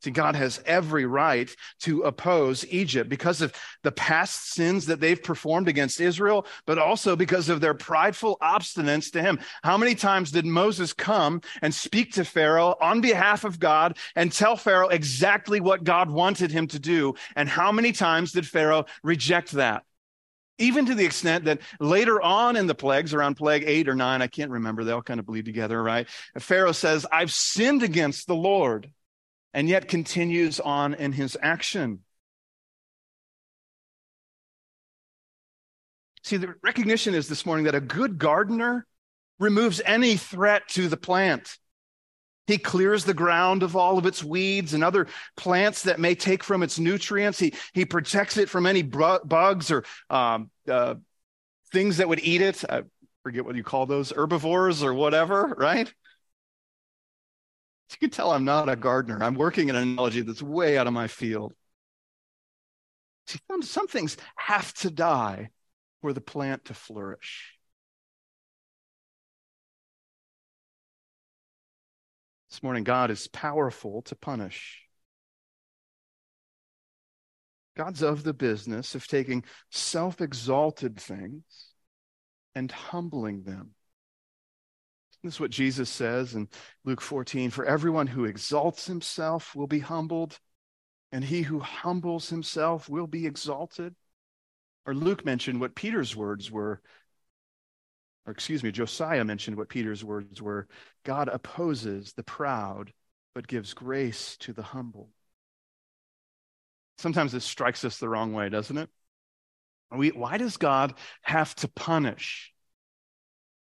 See, 0.00 0.12
God 0.12 0.36
has 0.36 0.62
every 0.64 1.06
right 1.06 1.52
to 1.80 2.02
oppose 2.02 2.64
Egypt 2.68 3.10
because 3.10 3.40
of 3.40 3.52
the 3.82 3.90
past 3.90 4.52
sins 4.52 4.86
that 4.86 5.00
they've 5.00 5.20
performed 5.20 5.66
against 5.66 6.00
Israel, 6.00 6.46
but 6.66 6.78
also 6.78 7.16
because 7.16 7.48
of 7.48 7.60
their 7.60 7.74
prideful 7.74 8.38
obstinance 8.40 9.10
to 9.12 9.22
Him. 9.22 9.40
How 9.64 9.76
many 9.76 9.96
times 9.96 10.30
did 10.30 10.46
Moses 10.46 10.92
come 10.92 11.40
and 11.62 11.74
speak 11.74 12.12
to 12.12 12.24
Pharaoh 12.24 12.76
on 12.80 13.00
behalf 13.00 13.42
of 13.42 13.58
God 13.58 13.98
and 14.14 14.30
tell 14.30 14.56
Pharaoh 14.56 14.88
exactly 14.88 15.58
what 15.58 15.82
God 15.82 16.08
wanted 16.08 16.52
him 16.52 16.68
to 16.68 16.78
do? 16.78 17.14
And 17.34 17.48
how 17.48 17.72
many 17.72 17.90
times 17.90 18.30
did 18.30 18.46
Pharaoh 18.46 18.84
reject 19.02 19.50
that? 19.52 19.82
Even 20.58 20.86
to 20.86 20.94
the 20.94 21.04
extent 21.04 21.44
that 21.44 21.60
later 21.80 22.20
on 22.20 22.56
in 22.56 22.66
the 22.66 22.74
plagues, 22.74 23.14
around 23.14 23.36
plague 23.36 23.64
eight 23.66 23.88
or 23.88 23.94
nine, 23.94 24.22
I 24.22 24.26
can't 24.26 24.50
remember, 24.50 24.84
they 24.84 24.92
all 24.92 25.02
kind 25.02 25.20
of 25.20 25.26
bleed 25.26 25.44
together, 25.44 25.82
right? 25.82 26.08
Pharaoh 26.38 26.72
says, 26.72 27.06
I've 27.10 27.32
sinned 27.32 27.82
against 27.82 28.26
the 28.26 28.36
Lord, 28.36 28.90
and 29.54 29.68
yet 29.68 29.88
continues 29.88 30.60
on 30.60 30.94
in 30.94 31.12
his 31.12 31.36
action. 31.40 32.00
See, 36.22 36.36
the 36.36 36.54
recognition 36.62 37.14
is 37.14 37.28
this 37.28 37.46
morning 37.46 37.64
that 37.64 37.74
a 37.74 37.80
good 37.80 38.18
gardener 38.18 38.86
removes 39.38 39.80
any 39.84 40.16
threat 40.16 40.68
to 40.68 40.88
the 40.88 40.96
plant. 40.96 41.56
He 42.48 42.56
clears 42.56 43.04
the 43.04 43.14
ground 43.14 43.62
of 43.62 43.76
all 43.76 43.98
of 43.98 44.06
its 44.06 44.24
weeds 44.24 44.72
and 44.72 44.82
other 44.82 45.06
plants 45.36 45.82
that 45.82 46.00
may 46.00 46.14
take 46.14 46.42
from 46.42 46.62
its 46.62 46.78
nutrients. 46.78 47.38
He, 47.38 47.52
he 47.74 47.84
protects 47.84 48.38
it 48.38 48.48
from 48.48 48.64
any 48.64 48.80
bugs 48.82 49.70
or 49.70 49.84
um, 50.08 50.50
uh, 50.66 50.94
things 51.70 51.98
that 51.98 52.08
would 52.08 52.20
eat 52.20 52.40
it. 52.40 52.64
I 52.68 52.84
forget 53.22 53.44
what 53.44 53.54
you 53.54 53.62
call 53.62 53.84
those, 53.84 54.12
herbivores 54.12 54.82
or 54.82 54.94
whatever, 54.94 55.54
right? 55.58 55.92
You 57.90 57.96
can 58.00 58.10
tell 58.10 58.32
I'm 58.32 58.46
not 58.46 58.70
a 58.70 58.76
gardener. 58.76 59.22
I'm 59.22 59.34
working 59.34 59.68
an 59.68 59.76
analogy 59.76 60.22
that's 60.22 60.42
way 60.42 60.78
out 60.78 60.86
of 60.86 60.94
my 60.94 61.06
field. 61.06 61.52
See, 63.26 63.40
some, 63.50 63.60
some 63.60 63.88
things 63.88 64.16
have 64.36 64.72
to 64.74 64.90
die 64.90 65.50
for 66.00 66.14
the 66.14 66.22
plant 66.22 66.64
to 66.66 66.74
flourish. 66.74 67.57
This 72.58 72.64
morning, 72.64 72.82
God 72.82 73.12
is 73.12 73.28
powerful 73.28 74.02
to 74.02 74.16
punish. 74.16 74.82
God's 77.76 78.02
of 78.02 78.24
the 78.24 78.34
business 78.34 78.96
of 78.96 79.06
taking 79.06 79.44
self 79.70 80.20
exalted 80.20 80.98
things 80.98 81.44
and 82.56 82.72
humbling 82.72 83.44
them. 83.44 83.76
This 85.22 85.34
is 85.34 85.40
what 85.40 85.52
Jesus 85.52 85.88
says 85.88 86.34
in 86.34 86.48
Luke 86.84 87.00
14 87.00 87.50
For 87.50 87.64
everyone 87.64 88.08
who 88.08 88.24
exalts 88.24 88.86
himself 88.86 89.54
will 89.54 89.68
be 89.68 89.78
humbled, 89.78 90.40
and 91.12 91.22
he 91.22 91.42
who 91.42 91.60
humbles 91.60 92.28
himself 92.28 92.88
will 92.88 93.06
be 93.06 93.24
exalted. 93.24 93.94
Or 94.84 94.96
Luke 94.96 95.24
mentioned 95.24 95.60
what 95.60 95.76
Peter's 95.76 96.16
words 96.16 96.50
were 96.50 96.82
or 98.28 98.32
excuse 98.32 98.62
me, 98.62 98.70
Josiah 98.70 99.24
mentioned 99.24 99.56
what 99.56 99.70
Peter's 99.70 100.04
words 100.04 100.42
were 100.42 100.68
God 101.02 101.28
opposes 101.28 102.12
the 102.12 102.22
proud, 102.22 102.92
but 103.34 103.48
gives 103.48 103.72
grace 103.72 104.36
to 104.40 104.52
the 104.52 104.62
humble. 104.62 105.08
Sometimes 106.98 107.32
this 107.32 107.46
strikes 107.46 107.86
us 107.86 107.96
the 107.96 108.08
wrong 108.08 108.34
way, 108.34 108.50
doesn't 108.50 108.76
it? 108.76 108.90
We, 109.90 110.10
why 110.10 110.36
does 110.36 110.58
God 110.58 110.92
have 111.22 111.54
to 111.56 111.68
punish? 111.68 112.52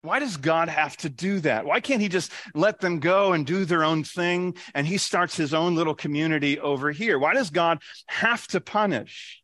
Why 0.02 0.20
does 0.20 0.36
God 0.36 0.68
have 0.68 0.98
to 0.98 1.10
do 1.10 1.40
that? 1.42 1.64
Why 1.64 1.80
can't 1.80 2.02
He 2.02 2.10
just 2.10 2.34
let 2.54 2.82
them 2.82 3.00
go 3.00 3.32
and 3.32 3.46
do 3.46 3.64
their 3.64 3.86
own 3.86 4.04
thing 4.04 4.58
and 4.76 4.86
He 4.86 4.98
starts 4.98 5.38
His 5.38 5.54
own 5.54 5.76
little 5.76 5.96
community 5.96 6.60
over 6.60 6.92
here? 6.92 7.18
Why 7.18 7.34
does 7.36 7.52
God 7.52 7.82
have 8.08 8.46
to 8.48 8.60
punish? 8.60 9.42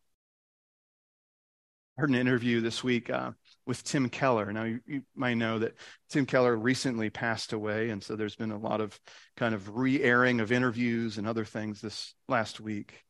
heard 1.98 2.10
an 2.10 2.16
interview 2.16 2.62
this 2.62 2.84
week 2.84 3.10
uh, 3.10 3.32
with 3.68 3.84
Tim 3.84 4.10
Keller. 4.10 4.52
Now, 4.52 4.64
you, 4.64 4.80
you, 4.86 5.02
might 5.16 5.36
know 5.36 5.60
that 5.60 5.76
Tim 6.10 6.26
Keller 6.26 6.56
recently 6.56 7.10
passed 7.10 7.54
away, 7.54 7.90
and 7.90 8.02
so 8.02 8.16
there's 8.16 8.36
been 8.36 8.52
a 8.52 8.58
lot 8.58 8.82
of 8.82 9.00
kind 9.36 9.54
of 9.54 9.76
re 9.76 10.02
airing 10.02 10.40
of 10.40 10.52
interviews 10.52 11.18
and 11.18 11.28
other 11.28 11.46
things 11.46 11.82
this 11.82 12.14
last 12.28 12.60
week. 12.60 13.04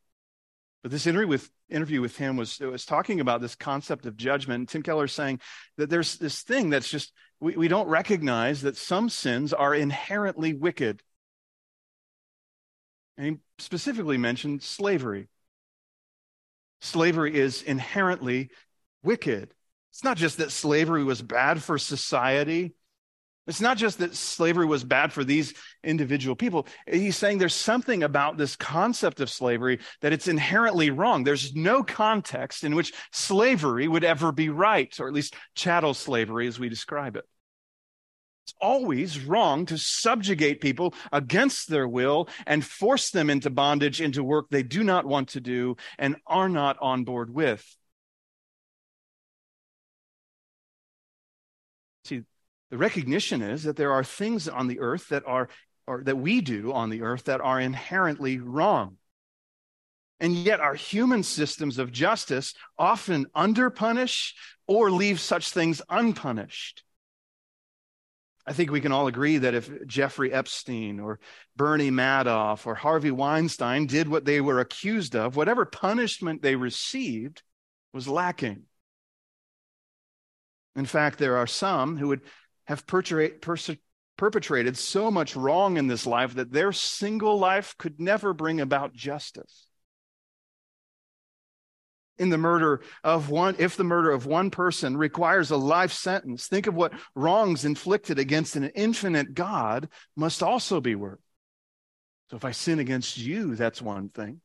But 0.81 0.91
this 0.91 1.07
interview 1.07 1.27
with, 1.27 1.49
interview 1.69 2.01
with 2.01 2.17
him 2.17 2.37
was, 2.37 2.59
was 2.59 2.85
talking 2.85 3.19
about 3.19 3.41
this 3.41 3.55
concept 3.55 4.05
of 4.05 4.17
judgment. 4.17 4.69
Tim 4.69 4.83
Keller 4.83 5.05
is 5.05 5.11
saying 5.11 5.39
that 5.77 5.89
there's 5.89 6.17
this 6.17 6.41
thing 6.41 6.69
that's 6.69 6.89
just, 6.89 7.13
we, 7.39 7.55
we 7.55 7.67
don't 7.67 7.87
recognize 7.87 8.61
that 8.61 8.77
some 8.77 9.09
sins 9.09 9.53
are 9.53 9.75
inherently 9.75 10.53
wicked. 10.53 11.01
And 13.17 13.25
he 13.25 13.37
specifically 13.57 14.17
mentioned 14.17 14.63
slavery. 14.63 15.27
Slavery 16.81 17.35
is 17.35 17.63
inherently 17.63 18.51
wicked. 19.03 19.53
It's 19.91 20.03
not 20.03 20.17
just 20.17 20.37
that 20.37 20.51
slavery 20.51 21.03
was 21.03 21.21
bad 21.21 21.61
for 21.61 21.77
society. 21.77 22.73
It's 23.47 23.61
not 23.61 23.77
just 23.77 23.99
that 23.99 24.13
slavery 24.13 24.65
was 24.65 24.83
bad 24.83 25.13
for 25.13 25.23
these 25.23 25.53
individual 25.81 26.35
people. 26.35 26.67
He's 26.85 27.15
saying 27.15 27.37
there's 27.37 27.55
something 27.55 28.03
about 28.03 28.37
this 28.37 28.57
concept 28.57 29.21
of 29.21 29.29
slavery 29.29 29.79
that 30.01 30.11
it's 30.11 30.27
inherently 30.27 30.89
wrong. 30.89 31.23
There's 31.23 31.55
no 31.55 31.81
context 31.81 32.65
in 32.65 32.75
which 32.75 32.93
slavery 33.13 33.87
would 33.87 34.03
ever 34.03 34.33
be 34.33 34.49
right, 34.49 34.93
or 34.99 35.07
at 35.07 35.13
least 35.13 35.35
chattel 35.55 35.93
slavery 35.93 36.47
as 36.47 36.59
we 36.59 36.67
describe 36.67 37.15
it. 37.15 37.23
It's 38.45 38.55
always 38.61 39.19
wrong 39.19 39.65
to 39.67 39.77
subjugate 39.77 40.59
people 40.59 40.93
against 41.11 41.69
their 41.69 41.87
will 41.87 42.27
and 42.45 42.63
force 42.63 43.11
them 43.11 43.29
into 43.29 43.49
bondage, 43.49 44.01
into 44.01 44.23
work 44.23 44.47
they 44.49 44.63
do 44.63 44.83
not 44.83 45.05
want 45.05 45.29
to 45.29 45.41
do 45.41 45.77
and 45.97 46.17
are 46.27 46.49
not 46.49 46.77
on 46.81 47.05
board 47.05 47.33
with. 47.33 47.76
The 52.69 52.77
recognition 52.77 53.41
is 53.41 53.63
that 53.63 53.75
there 53.75 53.91
are 53.91 54.03
things 54.03 54.47
on 54.47 54.67
the 54.67 54.79
earth 54.79 55.09
that 55.09 55.23
are, 55.25 55.49
or 55.85 56.03
that 56.03 56.17
we 56.17 56.41
do 56.41 56.73
on 56.73 56.89
the 56.89 57.01
earth 57.01 57.25
that 57.25 57.41
are 57.41 57.59
inherently 57.59 58.39
wrong. 58.39 58.97
And 60.19 60.35
yet, 60.35 60.59
our 60.59 60.73
human 60.73 61.23
systems 61.23 61.77
of 61.77 61.91
justice 61.91 62.55
often 62.77 63.27
underpunish 63.35 64.33
or 64.65 64.89
leave 64.89 65.19
such 65.19 65.51
things 65.51 65.81
unpunished. 65.89 66.83
I 68.47 68.53
think 68.53 68.71
we 68.71 68.81
can 68.81 68.93
all 68.93 69.07
agree 69.07 69.37
that 69.39 69.53
if 69.53 69.85
Jeffrey 69.85 70.31
Epstein 70.31 70.99
or 71.01 71.19
Bernie 71.55 71.91
Madoff 71.91 72.65
or 72.65 72.75
Harvey 72.75 73.11
Weinstein 73.11 73.87
did 73.87 74.07
what 74.07 74.23
they 74.23 74.39
were 74.39 74.61
accused 74.61 75.15
of, 75.15 75.35
whatever 75.35 75.65
punishment 75.65 76.41
they 76.41 76.55
received 76.55 77.43
was 77.93 78.07
lacking. 78.07 78.63
In 80.77 80.85
fact, 80.85 81.19
there 81.19 81.37
are 81.37 81.47
some 81.47 81.97
who 81.97 82.07
would 82.07 82.21
have 82.67 82.85
perpetrated 82.87 84.77
so 84.77 85.11
much 85.11 85.35
wrong 85.35 85.77
in 85.77 85.87
this 85.87 86.05
life 86.05 86.35
that 86.35 86.51
their 86.51 86.71
single 86.71 87.37
life 87.37 87.75
could 87.77 87.99
never 87.99 88.33
bring 88.33 88.61
about 88.61 88.93
justice 88.93 89.67
in 92.17 92.29
the 92.29 92.37
murder 92.37 92.81
of 93.03 93.29
one, 93.29 93.55
if 93.59 93.77
the 93.77 93.83
murder 93.83 94.11
of 94.11 94.25
one 94.25 94.49
person 94.49 94.97
requires 94.97 95.51
a 95.51 95.57
life 95.57 95.91
sentence, 95.91 96.47
think 96.47 96.67
of 96.67 96.75
what 96.75 96.93
wrongs 97.15 97.65
inflicted 97.65 98.19
against 98.19 98.55
an 98.55 98.65
infinite 98.75 99.33
God 99.33 99.89
must 100.15 100.41
also 100.41 100.81
be 100.81 100.95
worth. 100.95 101.19
So 102.29 102.37
if 102.37 102.45
I 102.45 102.51
sin 102.51 102.79
against 102.79 103.17
you, 103.17 103.55
that's 103.55 103.81
one 103.81 104.09
thing. 104.09 104.41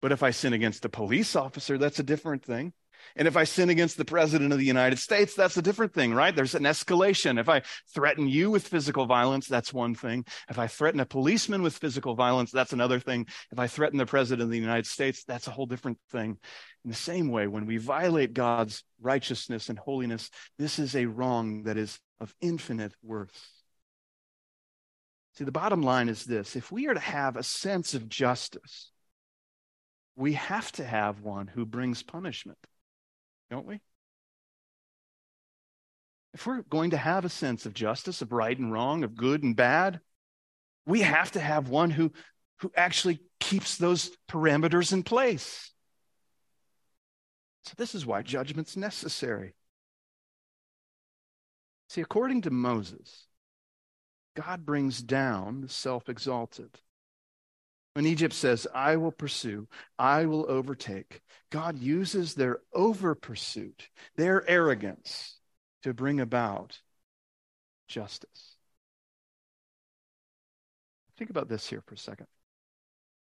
But 0.00 0.12
if 0.12 0.22
I 0.22 0.30
sin 0.30 0.52
against 0.52 0.84
a 0.84 0.88
police 0.88 1.36
officer, 1.36 1.76
that's 1.76 1.98
a 1.98 2.04
different 2.04 2.44
thing. 2.44 2.72
And 3.16 3.26
if 3.26 3.36
I 3.36 3.44
sin 3.44 3.70
against 3.70 3.96
the 3.96 4.04
president 4.04 4.52
of 4.52 4.58
the 4.58 4.64
United 4.64 4.98
States, 4.98 5.34
that's 5.34 5.56
a 5.56 5.62
different 5.62 5.92
thing, 5.92 6.14
right? 6.14 6.34
There's 6.34 6.54
an 6.54 6.62
escalation. 6.62 7.38
If 7.40 7.48
I 7.48 7.62
threaten 7.92 8.28
you 8.28 8.50
with 8.50 8.68
physical 8.68 9.06
violence, 9.06 9.48
that's 9.48 9.72
one 9.72 9.94
thing. 9.94 10.24
If 10.48 10.58
I 10.58 10.66
threaten 10.66 11.00
a 11.00 11.06
policeman 11.06 11.62
with 11.62 11.76
physical 11.76 12.14
violence, 12.14 12.50
that's 12.50 12.72
another 12.72 13.00
thing. 13.00 13.26
If 13.50 13.58
I 13.58 13.66
threaten 13.66 13.98
the 13.98 14.06
president 14.06 14.42
of 14.44 14.50
the 14.50 14.58
United 14.58 14.86
States, 14.86 15.24
that's 15.24 15.48
a 15.48 15.50
whole 15.50 15.66
different 15.66 15.98
thing. 16.10 16.38
In 16.84 16.90
the 16.90 16.96
same 16.96 17.30
way, 17.30 17.46
when 17.46 17.66
we 17.66 17.76
violate 17.76 18.32
God's 18.32 18.84
righteousness 19.00 19.68
and 19.68 19.78
holiness, 19.78 20.30
this 20.58 20.78
is 20.78 20.94
a 20.94 21.06
wrong 21.06 21.64
that 21.64 21.76
is 21.76 21.98
of 22.20 22.34
infinite 22.40 22.94
worth. 23.02 23.50
See, 25.34 25.44
the 25.44 25.52
bottom 25.52 25.82
line 25.82 26.08
is 26.08 26.24
this 26.24 26.56
if 26.56 26.70
we 26.70 26.86
are 26.88 26.94
to 26.94 27.00
have 27.00 27.36
a 27.36 27.42
sense 27.42 27.94
of 27.94 28.08
justice, 28.08 28.90
we 30.16 30.34
have 30.34 30.70
to 30.72 30.84
have 30.84 31.20
one 31.20 31.46
who 31.46 31.64
brings 31.64 32.02
punishment 32.02 32.58
don't 33.50 33.66
we? 33.66 33.80
If 36.32 36.46
we're 36.46 36.62
going 36.62 36.90
to 36.90 36.96
have 36.96 37.24
a 37.24 37.28
sense 37.28 37.66
of 37.66 37.74
justice, 37.74 38.22
of 38.22 38.32
right 38.32 38.56
and 38.56 38.72
wrong, 38.72 39.02
of 39.02 39.16
good 39.16 39.42
and 39.42 39.56
bad, 39.56 40.00
we 40.86 41.00
have 41.00 41.32
to 41.32 41.40
have 41.40 41.68
one 41.68 41.90
who, 41.90 42.12
who 42.60 42.70
actually 42.76 43.20
keeps 43.40 43.76
those 43.76 44.10
parameters 44.28 44.92
in 44.92 45.02
place. 45.02 45.72
So, 47.64 47.74
this 47.76 47.94
is 47.94 48.06
why 48.06 48.22
judgment's 48.22 48.76
necessary. 48.76 49.54
See, 51.88 52.00
according 52.00 52.42
to 52.42 52.50
Moses, 52.50 53.26
God 54.36 54.64
brings 54.64 55.02
down 55.02 55.60
the 55.62 55.68
self 55.68 56.08
exalted. 56.08 56.70
When 57.94 58.06
Egypt 58.06 58.34
says, 58.34 58.66
I 58.72 58.96
will 58.96 59.10
pursue, 59.10 59.68
I 59.98 60.26
will 60.26 60.46
overtake, 60.48 61.22
God 61.50 61.78
uses 61.78 62.34
their 62.34 62.60
over 62.72 63.14
pursuit, 63.14 63.88
their 64.16 64.48
arrogance, 64.48 65.36
to 65.82 65.92
bring 65.92 66.20
about 66.20 66.80
justice. 67.88 68.56
Think 71.18 71.30
about 71.30 71.48
this 71.48 71.68
here 71.68 71.82
for 71.84 71.94
a 71.94 71.98
second. 71.98 72.26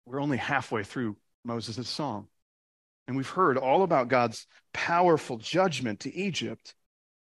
We're 0.06 0.22
only 0.22 0.38
halfway 0.38 0.84
through 0.84 1.18
Moses' 1.44 1.90
song, 1.90 2.28
and 3.08 3.18
we've 3.18 3.28
heard 3.28 3.58
all 3.58 3.84
about 3.84 4.08
God's 4.08 4.46
powerful 4.72 5.38
judgment 5.38 6.02
to 6.02 6.14
Egypt, 6.14 6.76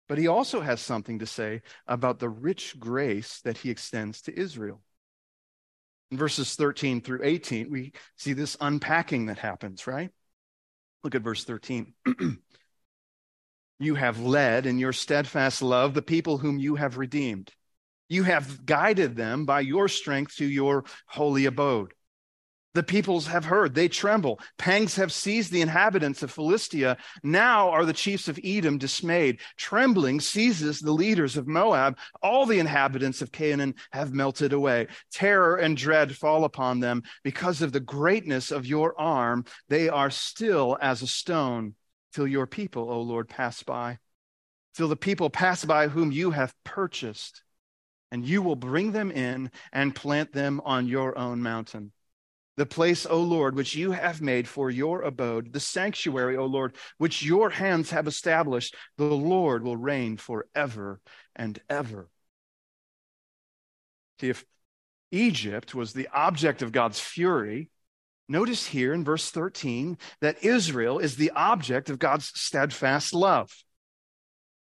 but 0.09 0.19
he 0.19 0.27
also 0.27 0.61
has 0.61 0.81
something 0.81 1.21
to 1.21 1.27
say 1.27 1.63
about 1.87 2.19
the 2.19 2.29
rich 2.29 2.79
grace 2.79 3.41
that 3.43 3.59
he 3.59 3.71
extends 3.71 4.21
to 4.23 4.39
Israel. 4.39 4.83
In 6.11 6.19
verses 6.19 6.55
13 6.55 7.01
through 7.01 7.21
18, 7.23 7.71
we 7.71 7.93
see 8.17 8.33
this 8.33 8.57
unpacking 8.61 9.27
that 9.27 9.39
happens, 9.39 9.87
right? 9.87 10.11
Look 11.03 11.15
at 11.15 11.23
verse 11.23 11.45
13. 11.45 11.95
you 13.79 13.95
have 13.95 14.21
led 14.21 14.67
in 14.67 14.79
your 14.79 14.93
steadfast 14.93 15.63
love 15.63 15.95
the 15.95 16.03
people 16.03 16.39
whom 16.39 16.59
you 16.59 16.77
have 16.77 16.99
redeemed. 16.99 17.51
You 18.09 18.23
have 18.23 18.65
guided 18.65 19.17
them 19.17 19.45
by 19.45 19.61
your 19.61 19.89
strength 19.89 20.37
to 20.37 20.45
your 20.45 20.85
holy 21.07 21.47
abode. 21.47 21.93
The 22.75 22.83
peoples 22.83 23.29
have 23.29 23.45
heard, 23.45 23.73
they 23.75 23.87
tremble. 23.87 24.41
Pangs 24.59 24.97
have 24.97 25.13
seized 25.13 25.53
the 25.53 25.61
inhabitants 25.61 26.25
of 26.25 26.33
Philistia. 26.33 26.97
Now 27.23 27.71
are 27.71 27.85
the 27.85 27.93
chiefs 27.93 28.27
of 28.27 28.39
Edom 28.43 28.79
dismayed. 28.79 29.41
Trembling 29.57 30.21
seizes 30.21 30.81
the 30.81 30.91
leaders 30.91 31.37
of 31.37 31.47
Moab. 31.47 31.97
All 32.21 32.47
the 32.47 32.59
inhabitants 32.59 33.23
of 33.23 33.31
Canaan 33.31 33.77
have 33.93 34.13
melted 34.13 34.53
away. 34.53 34.89
Terror 35.13 35.55
and 35.57 35.77
dread 35.77 36.17
fall 36.17 36.45
upon 36.45 36.81
them 36.81 37.05
because 37.23 37.63
of 37.63 37.71
the 37.71 37.79
greatness 37.79 38.51
of 38.51 38.67
your 38.67 38.99
arm. 39.01 39.45
They 39.69 39.89
are 39.89 40.11
still 40.11 40.77
as 40.81 41.01
a 41.01 41.07
stone 41.07 41.77
till 42.13 42.27
your 42.27 42.49
people, 42.49 42.91
O 42.91 43.03
Lord, 43.03 43.29
pass 43.29 43.63
by. 43.63 43.99
Till 44.75 44.89
the 44.89 44.97
people 44.97 45.31
pass 45.31 45.65
by 45.65 45.87
whom 45.87 46.11
you 46.11 46.33
have 46.33 46.53
purchased, 46.65 47.45
and 48.11 48.27
you 48.27 48.43
will 48.43 48.57
bring 48.57 48.91
them 48.91 49.13
in 49.13 49.53
and 49.73 49.95
plant 49.95 50.33
them 50.33 50.61
on 50.65 50.89
your 50.89 51.17
own 51.17 51.41
mountain 51.41 51.93
the 52.57 52.67
place, 52.67 53.05
O 53.07 53.21
Lord, 53.21 53.57
which 53.57 53.75
you 53.75 53.91
have 53.93 54.21
made 54.21 54.47
for 54.47 54.71
your 54.71 55.03
abode, 55.03 55.53
the 55.53 55.61
sanctuary, 55.61 56.37
O 56.37 56.47
Lord, 56.47 56.77
which 56.99 57.23
your 57.23 57.51
hands 57.51 57.91
have 57.91 58.07
established, 58.07 58.75
the 58.97 59.05
Lord 59.05 59.65
will 59.65 59.77
reign 59.77 60.17
forever 60.17 61.01
and 61.35 61.59
ever. 61.69 62.09
See, 64.21 64.29
if 64.29 64.45
Egypt 65.11 65.75
was 65.75 65.93
the 65.93 66.09
object 66.13 66.63
of 66.63 66.71
God's 66.71 67.01
fury, 67.01 67.71
notice 68.29 68.67
here 68.67 68.95
in 68.95 69.05
verse 69.05 69.31
13 69.31 69.99
that 70.21 70.45
Israel 70.45 71.01
is 71.01 71.17
the 71.17 71.33
object 71.33 71.91
of 71.91 71.99
God's 71.99 72.31
steadfast 72.35 73.13
love. 73.13 73.53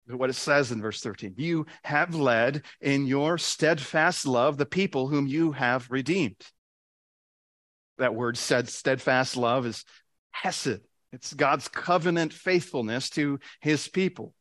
What 0.07 0.31
it 0.31 0.35
says 0.35 0.73
in 0.73 0.83
verse 0.83 1.01
13 1.01 1.35
You 1.37 1.67
have 1.85 2.15
led 2.15 2.65
in 2.81 3.07
your 3.07 3.39
steadfast 3.39 4.27
love 4.27 4.57
the 4.57 4.67
people 4.67 5.09
whom 5.09 5.27
you 5.27 5.53
have 5.53 5.89
redeemed 5.89 6.37
that 8.01 8.15
word 8.15 8.37
said 8.37 8.69
steadfast 8.69 9.37
love 9.37 9.67
is 9.67 9.85
hesed. 10.33 10.81
It's 11.13 11.33
God's 11.33 11.69
covenant 11.69 12.33
faithfulness 12.33 13.11
to 13.11 13.41
his 13.61 13.89
people. 13.89 14.35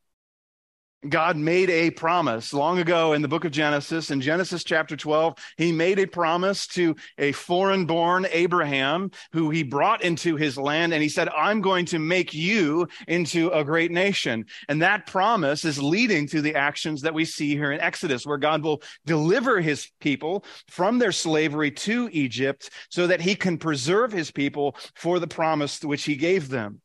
God 1.08 1.38
made 1.38 1.70
a 1.70 1.92
promise 1.92 2.54
long 2.54 2.80
ago 2.80 3.14
in 3.14 3.22
the 3.22 3.30
book 3.30 3.46
of 3.46 3.54
Genesis. 3.54 4.12
In 4.12 4.20
Genesis 4.20 4.66
chapter 4.66 4.98
12, 4.98 5.36
he 5.56 5.72
made 5.72 5.98
a 5.98 6.06
promise 6.06 6.68
to 6.68 6.94
a 7.18 7.32
foreign 7.32 7.86
born 7.86 8.28
Abraham 8.32 9.12
who 9.32 9.50
he 9.50 9.64
brought 9.64 10.04
into 10.04 10.36
his 10.36 10.58
land. 10.58 10.94
And 10.94 11.02
he 11.02 11.08
said, 11.08 11.30
I'm 11.30 11.62
going 11.62 11.86
to 11.86 12.00
make 12.00 12.34
you 12.34 12.86
into 13.08 13.50
a 13.52 13.64
great 13.64 13.92
nation. 13.92 14.46
And 14.68 14.82
that 14.82 15.08
promise 15.08 15.64
is 15.64 15.82
leading 15.82 16.28
to 16.28 16.42
the 16.42 16.56
actions 16.56 17.02
that 17.04 17.14
we 17.14 17.24
see 17.24 17.52
here 17.52 17.72
in 17.72 17.80
Exodus, 17.80 18.26
where 18.26 18.38
God 18.38 18.62
will 18.62 18.82
deliver 19.06 19.62
his 19.62 19.90
people 20.02 20.44
from 20.68 21.00
their 21.00 21.14
slavery 21.14 21.72
to 21.72 22.10
Egypt 22.12 22.70
so 22.90 23.08
that 23.08 23.22
he 23.22 23.36
can 23.36 23.58
preserve 23.58 24.12
his 24.12 24.32
people 24.32 24.76
for 24.96 25.20
the 25.20 25.28
promise 25.28 25.82
which 25.82 26.04
he 26.04 26.18
gave 26.18 26.50
them. 26.50 26.82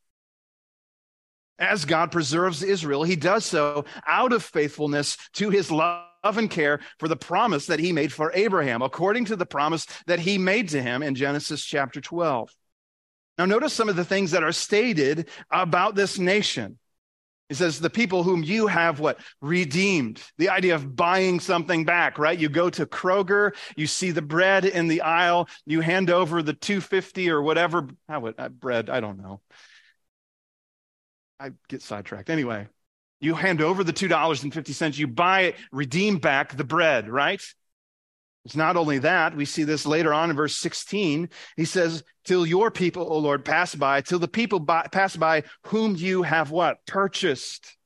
As 1.59 1.85
God 1.85 2.11
preserves 2.11 2.63
Israel, 2.63 3.05
he 3.05 3.17
does 3.17 3.45
so 3.45 3.85
out 4.07 4.33
of 4.33 4.43
faithfulness 4.43 5.17
to 5.35 5.51
his 5.51 5.71
love 5.71 6.05
and 6.25 6.51
care 6.51 6.81
for 6.99 7.07
the 7.07 7.17
promise 7.17 7.67
that 7.67 7.79
he 7.79 7.93
made 7.93 8.13
for 8.13 8.33
Abraham, 8.35 8.83
according 8.83 9.27
to 9.27 9.37
the 9.37 9.47
promise 9.47 9.87
that 10.07 10.19
he 10.19 10.37
made 10.39 10.71
to 10.71 10.83
him 10.83 11.03
in 11.03 11.15
Genesis 11.15 11.65
chapter 11.65 12.01
12. 12.01 12.51
Now, 13.39 13.47
notice 13.47 13.73
some 13.73 13.89
of 13.89 13.97
the 13.97 14.05
things 14.05 14.31
that 14.33 14.45
are 14.45 14.53
stated 14.53 15.29
about 15.51 15.95
this 15.95 16.19
nation. 16.19 16.79
He 17.49 17.55
says, 17.55 17.79
the 17.79 17.91
people 17.91 18.23
whom 18.23 18.43
you 18.43 18.69
have 18.69 19.01
what? 19.01 19.21
Redeemed. 19.43 20.23
The 20.39 20.49
idea 20.49 20.75
of 20.75 20.97
buying 20.97 21.41
something 21.41 21.85
back, 21.85 22.19
right? 22.19 22.39
You 22.39 22.49
go 22.49 22.71
to 22.71 22.87
Kroger, 22.87 23.55
you 23.77 23.87
see 23.87 24.13
the 24.13 24.23
bread 24.23 24.65
in 24.65 24.89
the 24.89 25.03
aisle, 25.03 25.49
you 25.67 25.81
hand 25.81 26.11
over 26.11 26.43
the 26.43 26.55
250 26.55 27.29
or 27.31 27.43
whatever, 27.43 27.89
how 28.09 28.21
would, 28.21 28.35
uh, 28.39 28.49
bread, 28.49 28.89
I 28.89 29.01
don't 29.01 29.19
know. 29.19 29.41
I 31.45 31.51
get 31.69 31.83
sidetracked. 31.83 32.31
Anyway, 32.31 32.69
you 33.21 33.35
hand 33.35 33.61
over 33.61 33.85
the 33.85 33.93
$2.50, 33.93 34.97
you 34.97 35.07
buy 35.07 35.41
it, 35.43 35.57
redeem 35.73 36.17
back 36.17 36.57
the 36.57 36.65
bread, 36.65 37.07
right? 37.07 37.43
It's 38.47 38.57
not 38.57 38.79
only 38.79 39.01
that, 39.01 39.37
we 39.37 39.45
see 39.45 39.65
this 39.65 39.85
later 39.85 40.15
on 40.15 40.31
in 40.31 40.37
verse 40.37 40.57
16. 40.57 41.29
He 41.59 41.67
says, 41.67 42.03
Till 42.25 42.47
your 42.47 42.71
people, 42.71 43.07
O 43.13 43.19
Lord, 43.19 43.45
pass 43.45 43.75
by, 43.75 44.01
till 44.01 44.19
the 44.19 44.27
people 44.27 44.59
by, 44.59 44.87
pass 44.91 45.17
by 45.19 45.43
whom 45.67 45.97
you 45.97 46.23
have 46.23 46.51
what? 46.51 46.79
Purchased. 46.87 47.77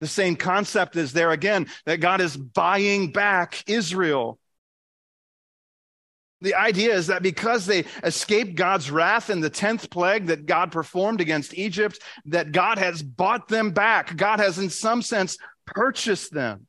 The 0.00 0.06
same 0.06 0.36
concept 0.36 0.94
is 0.94 1.12
there 1.12 1.32
again, 1.32 1.66
that 1.86 2.00
God 2.00 2.20
is 2.20 2.36
buying 2.36 3.10
back 3.10 3.64
Israel. 3.66 4.38
The 6.42 6.54
idea 6.56 6.94
is 6.94 7.06
that 7.06 7.22
because 7.22 7.66
they 7.66 7.84
escaped 8.02 8.56
God's 8.56 8.90
wrath 8.90 9.30
in 9.30 9.40
the 9.40 9.50
10th 9.50 9.90
plague 9.90 10.26
that 10.26 10.44
God 10.44 10.72
performed 10.72 11.20
against 11.20 11.54
Egypt, 11.54 12.00
that 12.26 12.52
God 12.52 12.78
has 12.78 13.02
bought 13.02 13.48
them 13.48 13.70
back. 13.70 14.16
God 14.16 14.40
has, 14.40 14.58
in 14.58 14.68
some 14.68 15.02
sense, 15.02 15.38
purchased 15.66 16.32
them. 16.32 16.66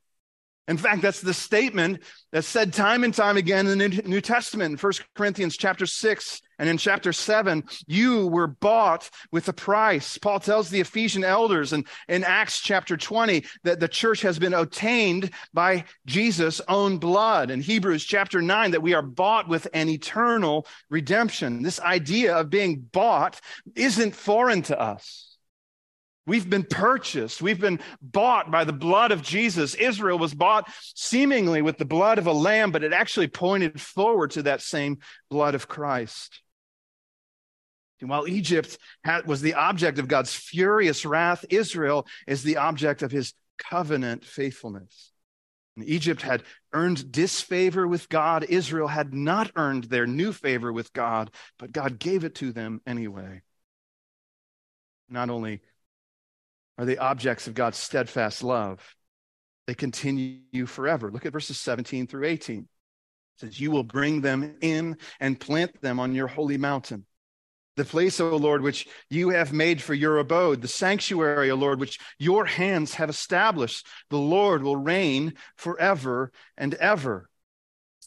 In 0.68 0.78
fact, 0.78 1.02
that's 1.02 1.20
the 1.20 1.34
statement 1.34 2.04
that's 2.32 2.48
said 2.48 2.72
time 2.72 3.04
and 3.04 3.14
time 3.14 3.36
again 3.36 3.68
in 3.68 3.78
the 3.80 3.90
New 4.06 4.22
Testament. 4.22 4.82
1 4.82 4.94
Corinthians 5.14 5.58
chapter 5.58 5.86
6 5.86 6.42
and 6.58 6.70
in 6.70 6.78
chapter 6.78 7.12
7, 7.12 7.64
you 7.88 8.28
were 8.28 8.48
bought 8.48 9.10
with 9.32 9.50
a 9.50 9.54
price. 9.54 10.18
Paul 10.18 10.40
tells 10.40 10.70
the 10.70 10.80
Ephesian 10.80 11.26
elders 11.26 11.74
in, 11.74 11.84
in 12.08 12.24
Acts 12.24 12.62
chapter 12.62 12.96
20 12.96 13.44
that 13.64 13.82
the 13.82 13.90
church 13.90 14.22
has 14.22 14.40
been 14.40 14.54
obtained 14.54 15.32
by 15.54 15.84
Jesus' 16.06 16.62
own 16.70 16.98
blood. 16.98 17.52
In 17.52 17.60
Hebrews 17.60 18.06
chapter 18.06 18.42
9, 18.42 18.72
that 18.72 18.82
we 18.82 18.94
are 18.94 19.02
bought 19.02 19.50
with 19.50 19.68
an 19.74 19.90
eternal 19.90 20.66
redemption. 20.90 21.62
This 21.62 21.82
idea 21.82 22.38
of 22.38 22.50
being 22.50 22.80
bought 22.80 23.42
isn't 23.76 24.16
foreign 24.16 24.62
to 24.64 24.80
us. 24.80 25.33
We've 26.26 26.50
been 26.50 26.64
purchased. 26.64 27.42
We've 27.42 27.60
been 27.60 27.80
bought 28.02 28.50
by 28.50 28.64
the 28.64 28.74
blood 28.74 29.12
of 29.12 29.22
Jesus. 29.22 29.76
Israel 29.76 30.18
was 30.18 30.34
bought 30.34 30.72
seemingly 30.96 31.62
with 31.62 31.78
the 31.78 31.86
blood 31.86 32.18
of 32.18 32.28
a 32.28 32.32
lamb, 32.32 32.72
but 32.72 32.84
it 32.84 32.94
actually 32.94 33.28
pointed 33.28 33.82
forward 33.82 34.32
to 34.32 34.44
that 34.44 34.62
same 34.62 35.00
blood 35.30 35.54
of 35.54 35.68
Christ. 35.68 36.40
And 38.00 38.10
while 38.10 38.28
Egypt 38.28 38.78
was 39.26 39.42
the 39.42 39.54
object 39.54 40.00
of 40.00 40.08
God's 40.08 40.34
furious 40.34 41.06
wrath, 41.06 41.46
Israel 41.50 42.08
is 42.28 42.44
the 42.44 42.58
object 42.58 43.02
of 43.02 43.12
his 43.12 43.34
covenant 43.58 44.26
faithfulness. 44.26 45.12
And 45.76 45.86
Egypt 45.86 46.22
had 46.22 46.44
earned 46.72 47.12
disfavor 47.12 47.88
with 47.88 48.08
God. 48.10 48.44
Israel 48.44 48.88
had 48.88 49.14
not 49.14 49.52
earned 49.56 49.86
their 49.86 50.06
new 50.06 50.32
favor 50.32 50.72
with 50.72 50.94
God, 50.94 51.32
but 51.58 51.72
God 51.72 52.00
gave 52.00 52.24
it 52.24 52.36
to 52.36 52.52
them 52.52 52.82
anyway. 52.86 53.42
Not 55.10 55.30
only 55.30 55.62
are 56.78 56.86
the 56.86 56.98
objects 56.98 57.48
of 57.48 57.54
God's 57.54 57.78
steadfast 57.78 58.44
love. 58.44 58.96
They 59.68 59.74
continue 59.74 60.66
forever. 60.66 61.12
Look 61.12 61.26
at 61.26 61.34
verses 61.34 61.60
17 61.60 62.08
through 62.08 62.26
18. 62.26 62.60
It 62.60 62.68
says, 63.38 63.60
You 63.60 63.72
will 63.72 63.84
bring 63.84 64.22
them 64.22 64.58
in 64.62 64.98
and 65.20 65.40
plant 65.40 65.82
them 65.82 66.00
on 66.00 66.16
your 66.16 66.28
holy 66.28 66.58
mountain. 66.58 67.06
The 67.76 67.86
place, 67.86 68.20
O 68.20 68.36
Lord, 68.36 68.62
which 68.62 68.88
you 69.10 69.30
have 69.30 69.52
made 69.52 69.82
for 69.82 69.96
your 69.96 70.20
abode, 70.20 70.62
the 70.62 70.68
sanctuary, 70.68 71.50
O 71.50 71.56
Lord, 71.56 71.80
which 71.80 72.00
your 72.20 72.46
hands 72.46 72.96
have 72.96 73.10
established. 73.10 73.88
The 74.10 74.18
Lord 74.18 74.62
will 74.62 74.78
reign 74.78 75.34
forever 75.56 76.32
and 76.56 76.76
ever 76.76 77.30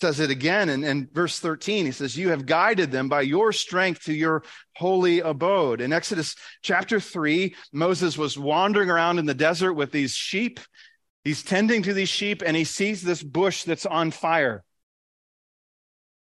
says 0.00 0.20
it 0.20 0.30
again 0.30 0.68
in, 0.68 0.84
in, 0.84 1.08
verse 1.12 1.38
13. 1.38 1.86
He 1.86 1.92
says, 1.92 2.16
You 2.16 2.30
have 2.30 2.46
guided 2.46 2.90
them 2.90 3.08
by 3.08 3.22
your 3.22 3.52
strength 3.52 4.04
to 4.04 4.12
your 4.12 4.42
holy 4.74 5.20
abode. 5.20 5.80
In 5.80 5.92
Exodus 5.92 6.36
chapter 6.62 7.00
3, 7.00 7.54
Moses 7.72 8.18
was 8.18 8.38
wandering 8.38 8.90
around 8.90 9.18
in 9.18 9.26
the 9.26 9.34
desert 9.34 9.74
with 9.74 9.92
these 9.92 10.12
sheep. 10.12 10.60
He's 11.24 11.42
tending 11.42 11.82
to 11.82 11.94
these 11.94 12.08
sheep 12.08 12.42
and 12.44 12.56
he 12.56 12.64
sees 12.64 13.02
this 13.02 13.22
bush 13.22 13.64
that's 13.64 13.86
on 13.86 14.10
fire. 14.10 14.64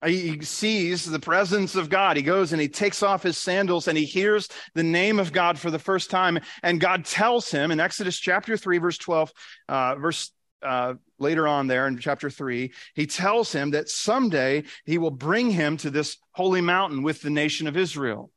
He 0.04 0.42
sees 0.42 1.04
the 1.04 1.20
presence 1.20 1.76
of 1.76 1.88
God. 1.88 2.16
He 2.16 2.22
goes 2.22 2.52
and 2.52 2.60
he 2.60 2.68
takes 2.68 3.02
off 3.02 3.22
his 3.22 3.38
sandals 3.38 3.86
and 3.86 3.96
he 3.96 4.04
hears 4.04 4.48
the 4.74 4.82
name 4.82 5.20
of 5.20 5.32
God 5.32 5.58
for 5.58 5.70
the 5.70 5.78
first 5.78 6.10
time. 6.10 6.40
And 6.62 6.80
God 6.80 7.04
tells 7.04 7.50
him 7.50 7.70
in 7.70 7.78
Exodus 7.78 8.18
chapter 8.18 8.56
3, 8.56 8.78
verse 8.78 8.98
12, 8.98 9.32
uh, 9.68 9.94
verse 9.94 10.32
uh, 10.62 10.94
later 11.18 11.46
on 11.46 11.66
there 11.66 11.86
in 11.86 11.98
chapter 11.98 12.30
3, 12.30 12.72
he 12.94 13.06
tells 13.06 13.52
him 13.52 13.70
that 13.70 13.88
someday 13.88 14.64
he 14.84 14.98
will 14.98 15.10
bring 15.10 15.50
him 15.50 15.76
to 15.78 15.90
this 15.90 16.18
holy 16.32 16.60
mountain 16.60 17.02
with 17.02 17.22
the 17.22 17.30
nation 17.30 17.66
of 17.66 17.76
Israel. 17.76 18.30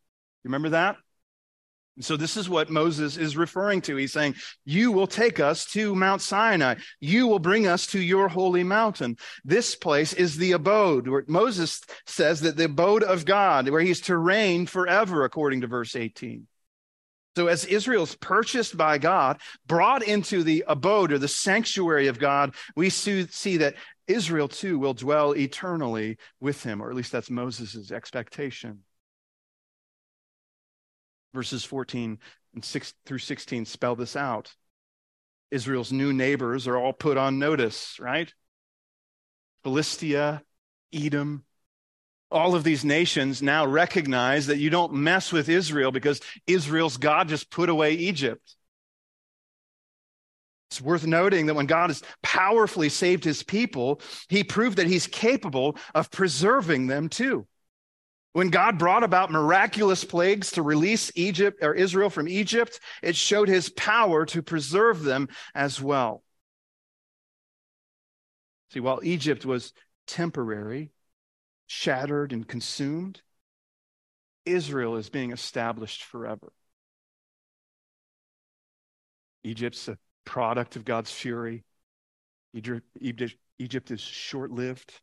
You 0.44 0.50
remember 0.50 0.70
that? 0.70 0.98
So, 2.02 2.18
this 2.18 2.36
is 2.36 2.50
what 2.50 2.70
Moses 2.70 3.16
is 3.16 3.38
referring 3.38 3.82
to. 3.84 3.96
He's 3.96 4.12
saying, 4.12 4.36
You 4.66 4.92
will 4.92 5.08
take 5.08 5.40
us 5.40 5.66
to 5.68 5.96
Mount 5.96 6.22
Sinai. 6.22 6.76
You 7.00 7.28
will 7.28 7.40
bring 7.40 7.68
us 7.68 7.88
to 7.88 8.02
your 8.02 8.28
holy 8.28 8.64
mountain. 8.64 9.16
This 9.46 9.76
place 9.76 10.12
is 10.12 10.36
the 10.36 10.52
abode, 10.52 11.08
where 11.08 11.24
Moses 11.28 11.82
says 12.06 12.42
that 12.42 12.58
the 12.58 12.66
abode 12.66 13.04
of 13.04 13.24
God, 13.24 13.70
where 13.70 13.80
he's 13.80 14.02
to 14.02 14.18
reign 14.18 14.66
forever, 14.66 15.24
according 15.24 15.62
to 15.62 15.68
verse 15.68 15.96
18. 15.96 16.48
So, 17.36 17.48
as 17.48 17.66
Israel's 17.66 18.16
purchased 18.16 18.78
by 18.78 18.98
God, 18.98 19.42
brought 19.68 20.04
into 20.04 20.42
the 20.42 20.64
abode 20.68 21.12
or 21.12 21.20
the 21.20 21.28
sanctuary 21.28 22.08
of 22.08 22.18
God, 22.18 22.56
we 22.78 22.90
see 22.90 23.58
that 23.58 23.76
Israel 24.08 24.48
too 24.48 24.80
will 24.80 24.94
dwell 24.94 25.36
eternally 25.36 26.18
with 26.40 26.64
him, 26.64 26.82
or 26.82 26.90
at 26.90 26.96
least 26.96 27.12
that's 27.12 27.30
Moses' 27.30 27.92
expectation. 27.92 28.84
Verses 31.34 31.66
14 31.66 32.20
and 32.54 32.64
6 32.64 32.94
through 33.06 33.18
16 33.18 33.66
spell 33.66 33.96
this 33.98 34.16
out. 34.16 34.56
Israel's 35.52 35.92
new 35.92 36.14
neighbors 36.14 36.68
are 36.68 36.78
all 36.78 36.94
put 36.94 37.18
on 37.18 37.38
notice, 37.38 37.98
right? 38.00 38.34
Philistia, 39.64 40.42
Edom, 40.94 41.44
all 42.32 42.56
of 42.56 42.64
these 42.64 42.84
nations 42.84 43.42
now 43.42 43.66
recognize 43.66 44.48
that 44.48 44.58
you 44.58 44.70
don't 44.70 44.94
mess 44.94 45.32
with 45.32 45.48
Israel 45.48 45.92
because 45.92 46.22
Israel's 46.48 46.98
God 46.98 47.30
just 47.30 47.50
put 47.50 47.70
away 47.70 47.94
Egypt. 47.94 48.56
It's 50.70 50.82
worth 50.82 51.06
noting 51.06 51.46
that 51.46 51.54
when 51.54 51.68
God 51.68 51.90
has 51.90 52.04
powerfully 52.24 52.90
saved 52.90 53.24
his 53.24 53.44
people, 53.44 54.02
he 54.28 54.44
proved 54.44 54.78
that 54.78 54.88
he's 54.88 55.08
capable 55.08 55.78
of 55.94 56.12
preserving 56.12 56.88
them 56.88 57.08
too. 57.08 57.48
When 58.34 58.50
God 58.50 58.78
brought 58.78 59.04
about 59.04 59.32
miraculous 59.32 60.04
plagues 60.04 60.52
to 60.52 60.62
release 60.62 61.12
Egypt 61.16 61.60
or 61.64 61.74
Israel 61.74 62.10
from 62.10 62.28
Egypt, 62.28 62.82
it 63.02 63.16
showed 63.16 63.48
his 63.48 63.70
power 63.70 64.26
to 64.26 64.42
preserve 64.42 65.04
them 65.04 65.30
as 65.54 65.82
well. 65.82 66.22
See, 68.74 68.82
while 68.82 69.00
Egypt 69.04 69.46
was 69.46 69.72
temporary, 70.08 70.92
shattered 71.68 72.34
and 72.34 72.48
consumed, 72.48 73.22
Israel 74.46 74.96
is 74.96 75.10
being 75.10 75.32
established 75.32 76.04
forever. 76.04 76.54
Egypt's 79.44 79.88
a 79.88 79.98
product 80.26 80.76
of 80.76 80.86
God's 80.86 81.12
fury. 81.12 81.64
Egypt, 82.54 83.92
is 83.92 84.02
short 84.02 84.52
lived. 84.52 84.94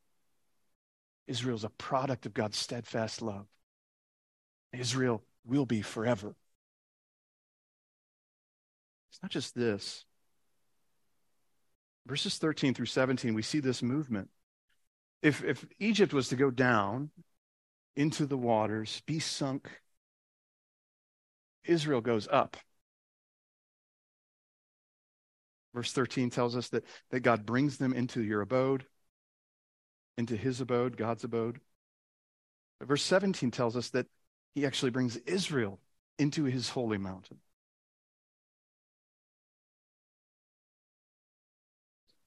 Israel 1.27 1.57
is 1.57 1.64
a 1.64 1.70
product 1.70 2.27
of 2.27 2.35
God's 2.35 2.59
steadfast 2.59 3.22
love. 3.22 3.46
Israel 4.72 5.22
will 5.44 5.66
be 5.66 5.83
forever. 5.83 6.35
It's 9.11 9.22
not 9.22 9.31
just 9.31 9.55
this. 9.55 10.05
Verses 12.07 12.38
13 12.38 12.75
through 12.75 12.87
17, 12.87 13.35
we 13.35 13.42
see 13.42 13.61
this 13.61 13.83
movement. 13.83 14.29
If, 15.23 15.45
if 15.45 15.65
Egypt 15.79 16.13
was 16.13 16.29
to 16.29 16.37
go 16.37 16.51
down 16.51 17.11
into 17.95 18.27
the 18.27 18.37
waters, 18.37 19.03
be 19.07 19.21
sunk, 19.21 19.69
Israel 21.65 22.01
goes 22.01 22.27
up. 22.31 22.57
Verse 25.75 25.93
13 25.93 26.31
tells 26.31 26.57
us 26.57 26.69
that, 26.71 26.85
that 27.11 27.21
God 27.21 27.47
brings 27.47 27.79
them 27.79 27.93
into 27.93 28.23
your 28.23 28.41
abode, 28.41 28.85
into 30.19 30.37
his 30.37 30.61
abode, 30.61 30.97
God's 30.97 31.25
abode. 31.25 31.61
But 32.79 32.89
verse 32.89 33.03
17 33.03 33.53
tells 33.53 33.77
us 33.77 33.91
that 33.91 34.07
he 34.55 34.67
actually 34.67 34.91
brings 34.91 35.17
Israel 35.19 35.79
into 36.19 36.45
his 36.45 36.69
holy 36.69 36.99
mountain. 36.99 37.39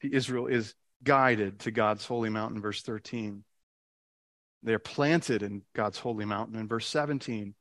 Israel 0.01 0.47
is 0.47 0.75
guided 1.03 1.59
to 1.61 1.71
God's 1.71 2.05
holy 2.05 2.29
mountain, 2.29 2.61
verse 2.61 2.81
13. 2.81 3.43
They're 4.63 4.79
planted 4.79 5.43
in 5.43 5.61
God's 5.73 5.99
holy 5.99 6.25
mountain 6.25 6.57
in 6.57 6.67
verse 6.67 6.87
17. 6.87 7.53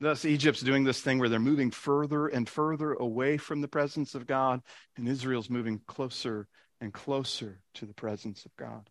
Thus, 0.00 0.24
Egypt's 0.24 0.60
doing 0.60 0.84
this 0.84 1.00
thing 1.00 1.18
where 1.18 1.28
they're 1.28 1.40
moving 1.40 1.70
further 1.70 2.28
and 2.28 2.48
further 2.48 2.92
away 2.92 3.36
from 3.36 3.60
the 3.60 3.68
presence 3.68 4.14
of 4.14 4.26
God, 4.26 4.60
and 4.96 5.08
Israel's 5.08 5.50
moving 5.50 5.80
closer 5.86 6.46
and 6.80 6.92
closer 6.92 7.60
to 7.74 7.86
the 7.86 7.94
presence 7.94 8.44
of 8.44 8.54
God. 8.56 8.88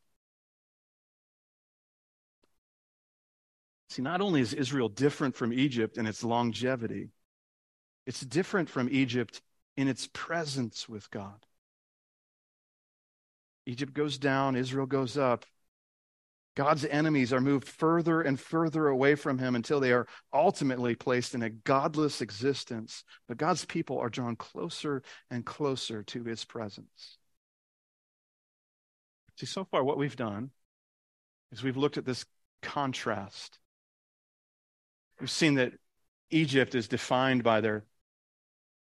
See, 3.90 4.02
not 4.02 4.20
only 4.20 4.42
is 4.42 4.54
Israel 4.54 4.90
different 4.90 5.36
from 5.36 5.54
Egypt 5.54 5.98
in 5.98 6.08
its 6.08 6.24
longevity, 6.24 7.10
it's 8.06 8.22
different 8.22 8.70
from 8.70 8.90
Egypt 8.92 9.42
in 9.78 9.88
its 9.88 10.10
presence 10.12 10.90
with 10.90 11.10
God. 11.10 11.46
Egypt 13.68 13.94
goes 13.94 14.18
down, 14.18 14.56
Israel 14.56 14.86
goes 14.86 15.18
up. 15.18 15.46
God's 16.56 16.86
enemies 16.86 17.34
are 17.34 17.42
moved 17.42 17.68
further 17.68 18.22
and 18.22 18.40
further 18.40 18.88
away 18.88 19.14
from 19.16 19.38
him 19.38 19.56
until 19.56 19.82
they 19.82 19.92
are 19.92 20.08
ultimately 20.34 20.96
placed 20.96 21.36
in 21.36 21.44
a 21.44 21.50
godless 21.50 22.22
existence. 22.22 23.04
But 23.28 23.38
God's 23.38 23.66
people 23.66 24.00
are 24.00 24.10
drawn 24.10 24.38
closer 24.38 25.04
and 25.30 25.46
closer 25.46 26.02
to 26.04 26.24
his 26.24 26.46
presence. 26.46 27.18
See, 29.36 29.46
so 29.46 29.66
far, 29.66 29.84
what 29.84 29.98
we've 29.98 30.16
done 30.16 30.52
is 31.52 31.62
we've 31.62 31.78
looked 31.78 31.98
at 31.98 32.06
this 32.06 32.26
contrast. 32.62 33.60
We've 35.20 35.30
seen 35.30 35.56
that 35.56 35.74
Egypt 36.30 36.74
is 36.74 36.88
defined 36.88 37.44
by 37.44 37.60
their 37.60 37.84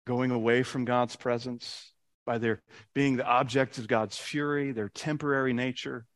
going 0.07 0.31
away 0.31 0.63
from 0.63 0.85
God's 0.85 1.17
presence, 1.17 1.94
by 2.25 2.39
their 2.39 2.63
being 2.95 3.17
the 3.17 3.27
object 3.27 3.79
of 3.79 3.89
God's 3.89 4.17
fury, 4.17 4.73
their 4.73 4.89
temporary 4.89 5.53
nature. 5.53 6.07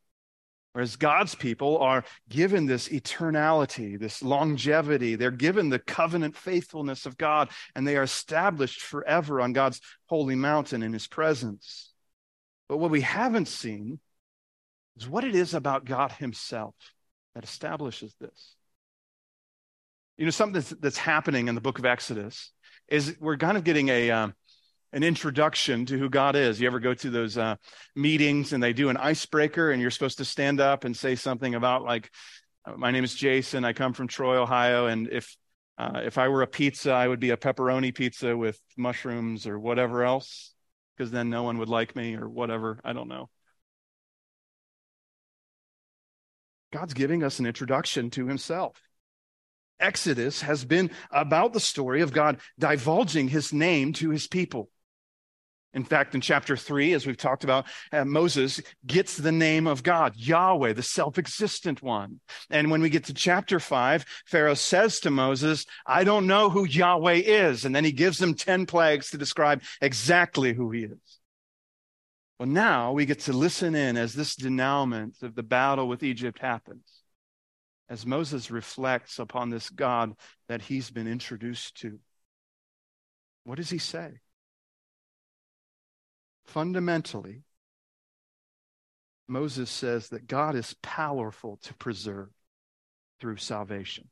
Whereas 0.72 0.96
God's 0.96 1.34
people 1.34 1.78
are 1.78 2.04
given 2.28 2.66
this 2.66 2.88
eternality, 2.88 3.98
this 3.98 4.22
longevity. 4.22 5.16
They're 5.16 5.30
given 5.30 5.70
the 5.70 5.78
covenant 5.78 6.36
faithfulness 6.36 7.06
of 7.06 7.16
God, 7.16 7.48
and 7.74 7.86
they 7.86 7.96
are 7.96 8.02
established 8.02 8.82
forever 8.82 9.40
on 9.40 9.52
God's 9.52 9.80
holy 10.06 10.36
mountain 10.36 10.82
in 10.82 10.92
his 10.92 11.08
presence. 11.08 11.92
But 12.68 12.76
what 12.76 12.90
we 12.90 13.00
haven't 13.00 13.48
seen 13.48 13.98
is 14.96 15.08
what 15.08 15.24
it 15.24 15.34
is 15.34 15.54
about 15.54 15.84
God 15.84 16.12
himself 16.12 16.74
that 17.34 17.44
establishes 17.44 18.14
this. 18.20 18.54
You 20.16 20.26
know, 20.26 20.30
something 20.30 20.54
that's, 20.54 20.70
that's 20.80 20.98
happening 20.98 21.48
in 21.48 21.54
the 21.54 21.60
book 21.60 21.78
of 21.78 21.86
Exodus 21.86 22.52
is 22.88 23.16
we're 23.20 23.36
kind 23.36 23.56
of 23.56 23.64
getting 23.64 23.88
a, 23.88 24.10
um, 24.10 24.34
an 24.92 25.03
introduction 25.03 25.87
to 25.87 25.98
who 25.98 26.09
God 26.09 26.37
is. 26.37 26.61
You 26.61 26.66
ever 26.66 26.81
go 26.81 26.94
to 26.94 27.11
those 27.11 27.37
uh, 27.37 27.57
meetings 27.94 28.53
and 28.53 28.62
they 28.62 28.72
do 28.72 28.88
an 28.88 28.96
icebreaker 28.96 29.70
and 29.70 29.81
you're 29.81 29.90
supposed 29.90 30.18
to 30.18 30.24
stand 30.24 30.61
up 30.61 30.85
and 30.85 30.96
say 30.96 31.14
something 31.14 31.55
about 31.55 31.83
like, 31.85 32.11
uh, 32.64 32.77
my 32.77 32.90
name 32.90 33.05
is 33.05 33.14
Jason. 33.14 33.64
I 33.64 33.72
come 33.72 33.92
from 33.92 34.09
Troy, 34.09 34.37
Ohio, 34.37 34.87
and 34.87 35.09
if 35.11 35.37
uh, 35.79 36.01
if 36.03 36.18
I 36.18 36.27
were 36.29 36.42
a 36.42 36.46
pizza, 36.48 36.90
I 36.90 37.07
would 37.07 37.20
be 37.20 37.31
a 37.31 37.37
pepperoni 37.37 37.94
pizza 37.94 38.37
with 38.37 38.61
mushrooms 38.77 39.46
or 39.46 39.61
whatever 39.61 40.03
else, 40.03 40.53
because 40.96 41.12
then 41.12 41.31
no 41.31 41.44
one 41.44 41.59
would 41.59 41.68
like 41.68 41.94
me 41.94 42.16
or 42.16 42.29
whatever. 42.29 42.81
I 42.85 42.92
don't 42.92 43.07
know. 43.07 43.31
God's 46.72 46.94
giving 46.94 47.22
us 47.22 47.38
an 47.38 47.46
introduction 47.46 48.11
to 48.11 48.27
Himself. 48.27 48.83
Exodus 49.79 50.40
has 50.42 50.64
been 50.64 50.90
about 51.12 51.53
the 51.53 51.61
story 51.61 52.03
of 52.03 52.12
God 52.12 52.40
divulging 52.59 53.29
His 53.29 53.53
name 53.53 53.92
to 53.94 54.11
His 54.11 54.27
people. 54.27 54.68
In 55.74 55.85
fact, 55.85 56.14
in 56.14 56.22
chapter 56.22 56.57
three, 56.57 56.94
as 56.94 57.07
we've 57.07 57.16
talked 57.16 57.44
about, 57.44 57.66
uh, 57.92 58.04
Moses 58.04 58.61
gets 58.87 59.16
the 59.16 59.33
name 59.33 59.66
of 59.66 59.83
God, 59.83 60.16
Yahweh, 60.16 60.72
the 60.72 60.83
self 60.83 61.18
existent 61.18 61.83
one. 61.83 62.20
And 62.48 62.70
when 62.70 62.81
we 62.81 62.88
get 62.88 63.04
to 63.04 63.14
chapter 63.14 63.61
five, 63.61 64.07
Pharaoh 64.26 64.54
says 64.54 64.98
to 65.00 65.11
Moses, 65.11 65.66
I 65.87 66.04
don't 66.04 66.26
know 66.26 66.48
who 66.48 66.64
Yahweh 66.64 67.22
is. 67.24 67.66
And 67.66 67.76
then 67.76 67.85
he 67.85 67.92
gives 67.92 68.20
him 68.20 68.35
10 68.35 68.64
plagues 68.64 69.11
to 69.11 69.18
describe 69.18 69.62
exactly 69.83 70.54
who 70.54 70.70
he 70.70 70.85
is. 70.85 71.18
Well, 72.38 72.48
now 72.48 72.92
we 72.92 73.04
get 73.04 73.20
to 73.20 73.33
listen 73.33 73.74
in 73.74 73.96
as 73.96 74.14
this 74.14 74.37
denouement 74.37 75.22
of 75.22 75.35
the 75.35 75.42
battle 75.42 75.88
with 75.88 76.02
Egypt 76.02 76.38
happens, 76.38 77.02
as 77.90 78.07
Moses 78.07 78.50
reflects 78.50 79.18
upon 79.18 79.50
this 79.50 79.68
God 79.68 80.14
that 80.48 80.62
he's 80.62 80.90
been 80.90 81.09
introduced 81.09 81.76
to. 81.81 81.98
What 83.44 83.57
does 83.57 83.70
he 83.70 83.78
say? 83.78 84.20
Fundamentally, 86.48 87.42
Moses 89.28 89.70
says 89.70 90.08
that 90.08 90.26
God 90.26 90.54
is 90.54 90.74
powerful 90.82 91.58
to 91.64 91.74
preserve 91.74 92.30
through 93.20 93.37
salvation. 93.37 94.08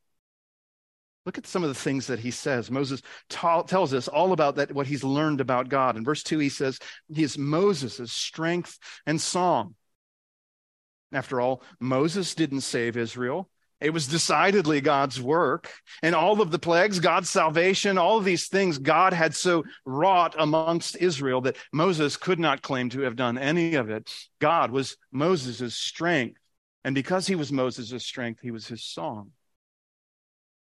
Look 1.25 1.39
at 1.39 1.47
some 1.47 1.63
of 1.63 1.71
the 1.71 1.75
things 1.75 2.07
that 2.09 2.19
he 2.19 2.31
says. 2.31 2.71
Moses 2.71 3.01
ta- 3.31 3.63
tells 3.63 3.95
us 3.95 4.07
all 4.07 4.33
about 4.33 4.57
that, 4.57 4.71
what 4.71 4.87
he's 4.87 5.03
learned 5.03 5.41
about 5.41 5.71
God. 5.71 5.97
In 5.97 6.05
verse 6.05 6.23
2, 6.23 6.39
he 6.39 6.51
says, 6.51 6.79
He 7.09 7.23
is 7.23 7.39
Moses' 7.39 8.13
strength 8.13 8.79
and 9.07 9.19
song. 9.19 9.75
After 11.13 11.41
all, 11.41 11.63
Moses 11.81 12.35
didn't 12.35 12.61
save 12.61 12.99
Israel. 12.99 13.49
It 13.81 13.91
was 13.91 14.07
decidedly 14.07 14.81
God's 14.81 15.21
work. 15.21 15.71
And 16.03 16.15
all 16.15 16.41
of 16.41 16.51
the 16.51 16.59
plagues, 16.59 16.99
God's 16.99 17.29
salvation, 17.29 17.99
all 17.99 18.19
of 18.19 18.25
these 18.25 18.49
things 18.49 18.79
God 18.79 19.13
had 19.13 19.35
so 19.35 19.65
wrought 19.85 20.35
amongst 20.39 20.97
Israel 20.97 21.43
that 21.43 21.57
Moses 21.73 22.17
could 22.17 22.39
not 22.39 22.63
claim 22.63 22.89
to 22.91 23.01
have 23.01 23.17
done 23.17 23.37
any 23.37 23.75
of 23.75 23.91
it. 23.91 24.11
God 24.41 24.71
was 24.71 24.97
Moses' 25.13 25.75
strength. 25.75 26.39
And 26.85 26.95
because 26.95 27.27
he 27.27 27.35
was 27.35 27.53
Moses' 27.53 28.05
strength, 28.05 28.41
he 28.41 28.51
was 28.51 28.67
his 28.67 28.83
song. 28.83 29.33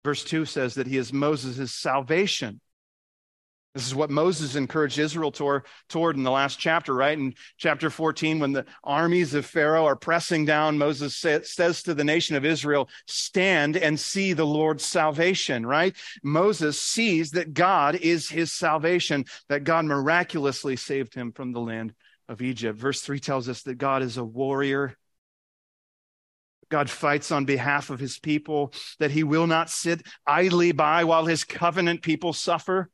Verse 0.06 0.24
2 0.24 0.46
says 0.46 0.76
that 0.76 0.88
he 0.88 0.98
is 0.98 1.12
Moses' 1.12 1.74
salvation. 1.74 2.62
This 3.74 3.88
is 3.88 3.96
what 3.96 4.12
Moses 4.12 4.56
encouraged 4.56 5.00
Israel 5.00 5.32
toward, 5.32 5.66
toward 5.90 6.16
in 6.16 6.22
the 6.22 6.30
last 6.30 6.60
chapter, 6.60 6.94
right? 6.94 7.18
In 7.18 7.34
chapter 7.58 7.90
14, 7.90 8.40
when 8.40 8.52
the 8.52 8.66
armies 8.84 9.34
of 9.34 9.48
Pharaoh 9.48 9.86
are 9.86 9.96
pressing 9.96 10.46
down, 10.46 10.78
Moses 10.78 11.16
say, 11.16 11.42
says 11.42 11.82
to 11.84 11.96
the 11.96 12.04
nation 12.04 12.36
of 12.36 12.46
Israel, 12.46 12.88
Stand 13.08 13.76
and 13.76 14.00
see 14.00 14.34
the 14.34 14.46
Lord's 14.46 14.86
salvation, 14.86 15.66
right? 15.66 15.96
Moses 16.22 16.80
sees 16.80 17.32
that 17.32 17.56
God 17.56 17.96
is 17.96 18.30
his 18.30 18.54
salvation, 18.54 19.26
that 19.50 19.64
God 19.64 19.86
miraculously 19.86 20.76
saved 20.76 21.16
him 21.16 21.32
from 21.32 21.52
the 21.52 21.62
land 21.62 21.96
of 22.30 22.44
Egypt. 22.44 22.78
Verse 22.78 23.02
3 23.02 23.20
tells 23.20 23.50
us 23.50 23.64
that 23.64 23.80
God 23.80 24.04
is 24.04 24.18
a 24.18 24.24
warrior. 24.24 24.96
God 26.70 26.92
fights 26.92 27.32
on 27.32 27.46
behalf 27.46 27.90
of 27.90 28.00
his 28.00 28.20
people, 28.20 28.72
that 29.00 29.12
he 29.12 29.24
will 29.24 29.48
not 29.48 29.72
sit 29.72 30.04
idly 30.28 30.74
by 30.74 31.06
while 31.06 31.26
his 31.26 31.44
covenant 31.44 32.04
people 32.04 32.34
suffer. 32.34 32.92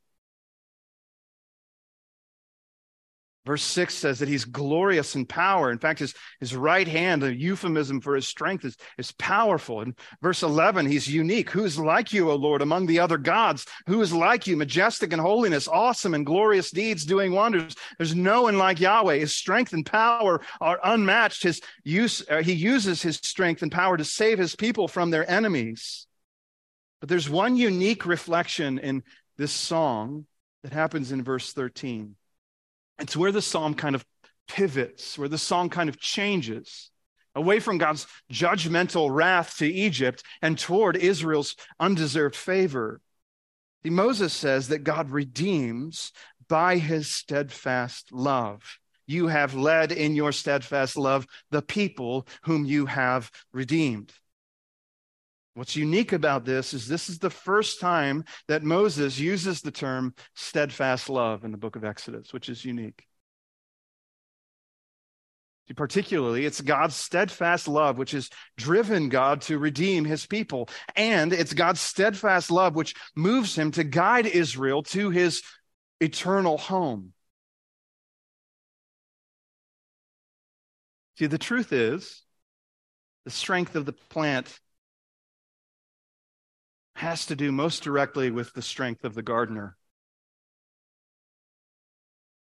Verse 3.50 3.64
6 3.64 3.96
says 3.96 4.20
that 4.20 4.30
he's 4.30 4.46
glorious 4.46 5.16
in 5.16 5.26
power. 5.26 5.72
In 5.72 5.80
fact, 5.80 5.98
his, 5.98 6.14
his 6.40 6.56
right 6.56 6.88
hand, 6.88 7.24
a 7.24 7.36
euphemism 7.36 8.00
for 8.00 8.14
his 8.14 8.28
strength, 8.28 8.64
is, 8.64 8.78
is 9.00 9.12
powerful. 9.14 9.82
In 9.82 9.96
verse 10.22 10.44
11, 10.44 10.86
he's 10.86 11.08
unique. 11.08 11.50
Who 11.50 11.64
is 11.64 11.80
like 11.80 12.14
you, 12.14 12.30
O 12.30 12.36
Lord, 12.36 12.62
among 12.62 12.86
the 12.86 13.00
other 13.00 13.18
gods? 13.18 13.66
Who 13.88 14.04
is 14.04 14.14
like 14.14 14.46
you, 14.46 14.56
majestic 14.56 15.14
in 15.14 15.18
holiness, 15.18 15.68
awesome 15.68 16.14
in 16.14 16.26
glorious 16.26 16.70
deeds, 16.70 17.06
doing 17.06 17.32
wonders? 17.32 17.74
There's 17.98 18.14
no 18.14 18.44
one 18.44 18.60
like 18.60 18.80
Yahweh. 18.80 19.18
His 19.18 19.36
strength 19.36 19.74
and 19.74 19.84
power 19.84 20.42
are 20.62 20.80
unmatched. 20.84 21.42
His 21.42 21.60
use, 21.84 22.24
uh, 22.30 22.44
he 22.44 22.54
uses 22.54 23.02
his 23.02 23.16
strength 23.16 23.64
and 23.64 23.72
power 23.72 23.98
to 23.98 24.06
save 24.06 24.38
his 24.38 24.56
people 24.56 24.88
from 24.88 25.10
their 25.10 25.28
enemies. 25.28 26.06
But 27.00 27.10
there's 27.10 27.28
one 27.28 27.56
unique 27.56 28.06
reflection 28.06 28.78
in 28.78 29.02
this 29.40 29.52
song 29.52 30.28
that 30.62 30.72
happens 30.72 31.12
in 31.12 31.24
verse 31.24 31.52
13. 31.52 32.16
It's 33.00 33.16
where 33.16 33.32
the 33.32 33.42
psalm 33.42 33.74
kind 33.74 33.96
of 33.96 34.06
pivots, 34.48 35.18
where 35.18 35.30
the 35.30 35.38
song 35.38 35.70
kind 35.70 35.90
of 35.90 36.00
changes 36.00 36.92
away 37.36 37.60
from 37.60 37.78
God's 37.78 38.08
judgmental 38.32 39.10
wrath 39.14 39.58
to 39.58 39.66
Egypt 39.66 40.24
and 40.42 40.58
toward 40.58 40.98
Israel's 40.98 41.56
undeserved 41.80 42.36
favor. 42.36 43.02
See, 43.84 43.90
Moses 43.90 44.34
says 44.34 44.68
that 44.70 44.84
God 44.84 45.12
redeems 45.12 46.12
by 46.50 46.78
his 46.78 47.10
steadfast 47.10 48.12
love. 48.12 48.80
you 49.10 49.28
have 49.28 49.56
led 49.56 49.92
in 49.92 50.14
your 50.16 50.32
steadfast 50.32 50.96
love 50.96 51.26
the 51.50 51.64
people 51.64 52.28
whom 52.44 52.64
you 52.64 52.86
have 52.86 53.32
redeemed. 53.52 54.14
What's 55.56 55.76
unique 55.76 56.14
about 56.14 56.46
this 56.46 56.74
is 56.74 56.88
this 56.88 57.10
is 57.10 57.20
the 57.20 57.30
first 57.30 57.80
time 57.80 58.24
that 58.48 58.64
Moses 58.64 59.20
uses 59.20 59.62
the 59.62 59.72
term 59.72 60.14
steadfast 60.36 61.10
love 61.10 61.44
in 61.44 61.52
the 61.52 61.58
book 61.58 61.76
of 61.76 61.84
Exodus, 61.84 62.32
which 62.32 62.50
is 62.50 62.64
unique. 62.64 63.06
Particularly, 65.76 66.46
it's 66.46 66.62
God's 66.62 66.96
steadfast 66.96 67.68
love 67.68 68.00
which 68.00 68.12
has 68.12 68.30
driven 68.58 69.08
God 69.08 69.42
to 69.42 69.60
redeem 69.60 70.04
his 70.04 70.26
people. 70.26 70.68
And 70.96 71.32
it's 71.32 71.54
God's 71.54 71.80
steadfast 71.80 72.50
love 72.50 72.76
which 72.76 72.96
moves 73.16 73.56
him 73.56 73.70
to 73.72 73.84
guide 73.84 74.26
Israel 74.26 74.82
to 74.84 75.12
his 75.12 75.44
eternal 76.00 76.58
home. 76.58 77.14
See, 81.20 81.28
the 81.28 81.38
truth 81.38 81.72
is, 81.72 82.24
the 83.26 83.32
strength 83.32 83.76
of 83.76 83.86
the 83.86 83.94
plant 83.94 84.60
has 87.00 87.26
to 87.28 87.36
do 87.36 87.52
most 87.52 87.82
directly 87.82 88.30
with 88.30 88.54
the 88.54 88.62
strength 88.62 89.06
of 89.06 89.16
the 89.16 89.22
gardener. 89.22 89.78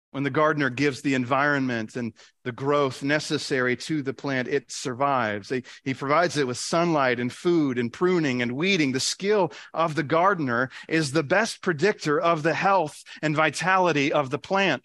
When 0.09 0.23
the 0.23 0.29
gardener 0.29 0.69
gives 0.69 1.01
the 1.01 1.13
environment 1.13 1.95
and 1.95 2.13
the 2.43 2.51
growth 2.51 3.01
necessary 3.01 3.77
to 3.77 4.01
the 4.01 4.13
plant, 4.13 4.49
it 4.49 4.71
survives. 4.71 5.49
He, 5.49 5.63
he, 5.83 5.93
provides 5.93 6.37
it 6.37 6.47
with 6.47 6.57
sunlight 6.57 7.19
and 7.19 7.31
food 7.31 7.77
and 7.77 7.93
pruning 7.93 8.41
and 8.41 8.53
weeding. 8.53 8.91
The 8.91 8.99
skill 8.99 9.53
of 9.73 9.95
the 9.95 10.03
gardener 10.03 10.69
is 10.89 11.11
the 11.11 11.23
best 11.23 11.61
predictor 11.61 12.19
of 12.19 12.43
the 12.43 12.53
health 12.53 13.03
and 13.21 13.35
vitality 13.35 14.11
of 14.11 14.31
the 14.31 14.39
plant. 14.39 14.83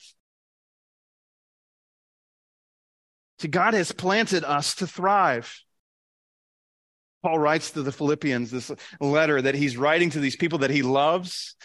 See, 3.41 3.49
God 3.49 3.75
has 3.75 3.91
planted 3.91 4.45
us 4.45 4.77
to 4.77 4.87
thrive. 4.87 5.66
Paul 7.27 7.41
writes 7.41 7.73
to 7.73 7.83
the 7.83 7.91
Philippians 7.91 8.53
this 8.53 8.71
letter 9.01 9.43
that 9.43 9.57
he's 9.57 9.77
writing 9.77 10.11
to 10.11 10.21
these 10.21 10.37
people 10.37 10.61
that 10.61 10.71
he 10.71 10.83
loves. 10.83 11.57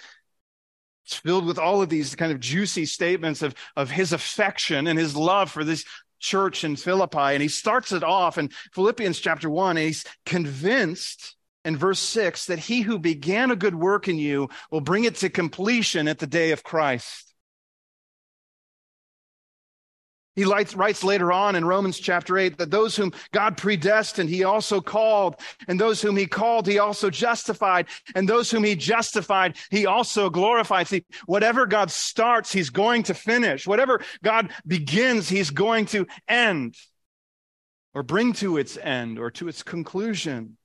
It's 1.06 1.18
filled 1.18 1.46
with 1.46 1.60
all 1.60 1.84
of 1.84 1.90
these 1.90 2.16
kind 2.16 2.32
of 2.32 2.40
juicy 2.40 2.88
statements 2.88 3.44
of, 3.44 3.54
of 3.76 3.92
his 3.92 4.12
affection 4.12 4.88
and 4.88 4.98
his 4.98 5.16
love 5.16 5.52
for 5.52 5.64
this 5.64 5.86
church 6.20 6.64
in 6.64 6.78
Philippi. 6.78 7.20
And 7.20 7.44
he 7.44 7.48
starts 7.48 7.92
it 7.92 8.04
off 8.04 8.40
in 8.40 8.50
Philippians 8.74 9.20
chapter 9.20 9.52
one, 9.52 9.78
and 9.78 9.86
he's 9.86 10.04
convinced 10.26 11.36
in 11.64 11.78
verse 11.78 12.00
six 12.00 12.48
that 12.48 12.58
he 12.58 12.82
who 12.82 12.98
began 12.98 13.52
a 13.52 13.56
good 13.56 13.76
work 13.76 14.08
in 14.08 14.18
you 14.18 14.50
will 14.72 14.82
bring 14.82 15.04
it 15.04 15.18
to 15.18 15.30
completion 15.30 16.08
at 16.08 16.18
the 16.18 16.26
day 16.26 16.54
of 16.54 16.64
Christ. 16.64 17.31
He 20.34 20.46
writes 20.46 21.04
later 21.04 21.32
on 21.34 21.56
in 21.56 21.66
Romans 21.66 22.00
chapter 22.00 22.38
8 22.38 22.58
that 22.58 22.72
those 22.72 22.96
whom 22.96 23.12
God 23.34 23.58
predestined, 23.58 24.30
he 24.30 24.46
also 24.46 24.80
called, 24.80 25.36
and 25.68 25.78
those 25.78 26.02
whom 26.02 26.16
he 26.16 26.26
called, 26.26 26.68
he 26.68 26.80
also 26.80 27.10
justified, 27.10 27.88
and 28.16 28.30
those 28.30 28.50
whom 28.50 28.64
he 28.64 28.76
justified, 28.76 29.58
he 29.70 29.86
also 29.86 30.30
glorified. 30.30 30.88
See, 30.88 31.04
whatever 31.26 31.66
God 31.66 31.92
starts, 31.92 32.54
he's 32.54 32.70
going 32.70 33.04
to 33.04 33.14
finish. 33.14 33.68
Whatever 33.68 34.00
God 34.24 34.54
begins, 34.66 35.28
he's 35.28 35.50
going 35.50 35.88
to 35.88 36.08
end 36.30 36.76
or 37.94 38.02
bring 38.02 38.32
to 38.34 38.58
its 38.58 38.78
end 38.78 39.20
or 39.20 39.32
to 39.32 39.50
its 39.50 39.64
conclusion. 39.64 40.56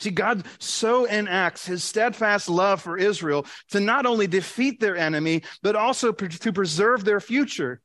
See, 0.00 0.10
God 0.10 0.46
so 0.58 1.06
enacts 1.06 1.66
his 1.66 1.84
steadfast 1.84 2.48
love 2.48 2.80
for 2.80 2.96
Israel 2.96 3.44
to 3.72 3.80
not 3.80 4.06
only 4.06 4.26
defeat 4.26 4.80
their 4.80 4.96
enemy, 4.96 5.42
but 5.62 5.76
also 5.76 6.12
to 6.12 6.52
preserve 6.52 7.04
their 7.04 7.20
future. 7.20 7.82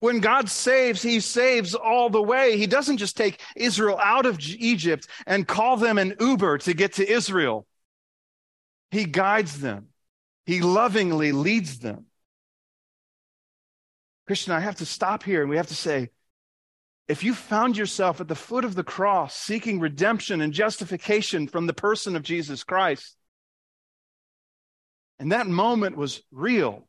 When 0.00 0.20
God 0.20 0.50
saves, 0.50 1.02
he 1.02 1.20
saves 1.20 1.74
all 1.74 2.10
the 2.10 2.22
way. 2.22 2.58
He 2.58 2.66
doesn't 2.66 2.98
just 2.98 3.16
take 3.16 3.40
Israel 3.56 3.98
out 4.02 4.26
of 4.26 4.38
Egypt 4.40 5.08
and 5.26 5.48
call 5.48 5.76
them 5.76 5.96
an 5.98 6.14
Uber 6.20 6.58
to 6.58 6.74
get 6.74 6.94
to 6.94 7.10
Israel. 7.10 7.66
He 8.90 9.04
guides 9.04 9.58
them. 9.60 9.88
He 10.44 10.60
lovingly 10.60 11.32
leads 11.32 11.78
them. 11.78 12.06
Christian, 14.26 14.52
I 14.52 14.60
have 14.60 14.76
to 14.76 14.86
stop 14.86 15.22
here 15.22 15.40
and 15.40 15.50
we 15.50 15.56
have 15.56 15.68
to 15.68 15.74
say, 15.74 16.10
if 17.08 17.22
you 17.22 17.34
found 17.34 17.76
yourself 17.76 18.20
at 18.20 18.28
the 18.28 18.34
foot 18.34 18.64
of 18.64 18.74
the 18.74 18.82
cross 18.82 19.34
seeking 19.34 19.78
redemption 19.78 20.40
and 20.40 20.52
justification 20.52 21.46
from 21.46 21.66
the 21.66 21.72
person 21.72 22.16
of 22.16 22.22
Jesus 22.22 22.64
Christ, 22.64 23.16
and 25.18 25.32
that 25.32 25.46
moment 25.46 25.96
was 25.96 26.22
real, 26.30 26.88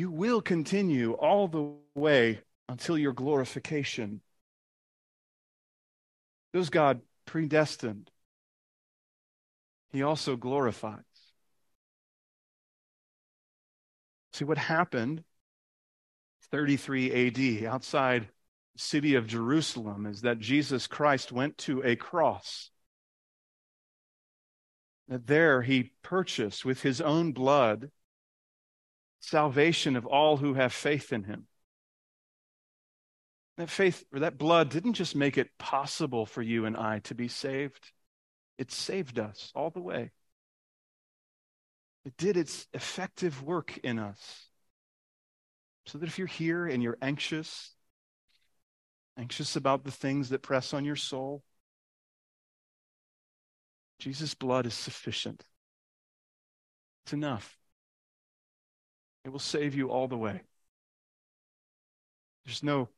you 0.00 0.10
will 0.10 0.40
continue 0.40 1.12
all 1.12 1.46
the 1.46 1.74
way 1.94 2.40
until 2.70 2.96
your 2.96 3.12
glorification. 3.12 4.22
Those 6.54 6.70
God 6.70 7.02
predestined, 7.26 8.10
He 9.92 10.02
also 10.02 10.36
glorifies. 10.36 11.04
See 14.32 14.46
what 14.46 14.56
happened 14.56 15.22
33 16.50 17.60
AD 17.60 17.66
outside 17.66 18.28
city 18.78 19.16
of 19.16 19.26
Jerusalem 19.26 20.06
is 20.06 20.22
that 20.22 20.38
Jesus 20.38 20.86
Christ 20.86 21.30
went 21.30 21.58
to 21.58 21.82
a 21.84 21.94
cross. 21.94 22.70
That 25.08 25.26
there 25.26 25.60
he 25.60 25.92
purchased 26.02 26.64
with 26.64 26.80
his 26.80 27.02
own 27.02 27.32
blood 27.32 27.90
salvation 29.20 29.96
of 29.96 30.06
all 30.06 30.38
who 30.38 30.54
have 30.54 30.72
faith 30.72 31.12
in 31.12 31.24
him. 31.24 31.46
That 33.56 33.70
faith 33.70 34.04
or 34.12 34.20
that 34.20 34.38
blood 34.38 34.70
didn't 34.70 34.94
just 34.94 35.14
make 35.14 35.36
it 35.36 35.50
possible 35.58 36.26
for 36.26 36.42
you 36.42 36.64
and 36.64 36.76
I 36.76 37.00
to 37.00 37.14
be 37.14 37.28
saved, 37.28 37.92
it 38.58 38.72
saved 38.72 39.18
us 39.18 39.52
all 39.54 39.70
the 39.70 39.80
way. 39.80 40.10
It 42.04 42.16
did 42.16 42.36
its 42.36 42.66
effective 42.72 43.42
work 43.42 43.78
in 43.78 43.98
us. 43.98 44.46
So 45.86 45.98
that 45.98 46.06
if 46.06 46.18
you're 46.18 46.26
here 46.26 46.66
and 46.66 46.82
you're 46.82 46.98
anxious, 47.02 47.74
anxious 49.18 49.56
about 49.56 49.84
the 49.84 49.90
things 49.90 50.30
that 50.30 50.40
press 50.40 50.72
on 50.72 50.84
your 50.84 50.96
soul, 50.96 51.42
Jesus' 53.98 54.34
blood 54.34 54.66
is 54.66 54.74
sufficient. 54.74 55.44
It's 57.04 57.12
enough. 57.12 57.59
It 59.24 59.30
will 59.30 59.38
save 59.38 59.74
you 59.74 59.90
all 59.90 60.08
the 60.08 60.16
way. 60.16 60.42
There's 62.44 62.62
no 62.62 62.88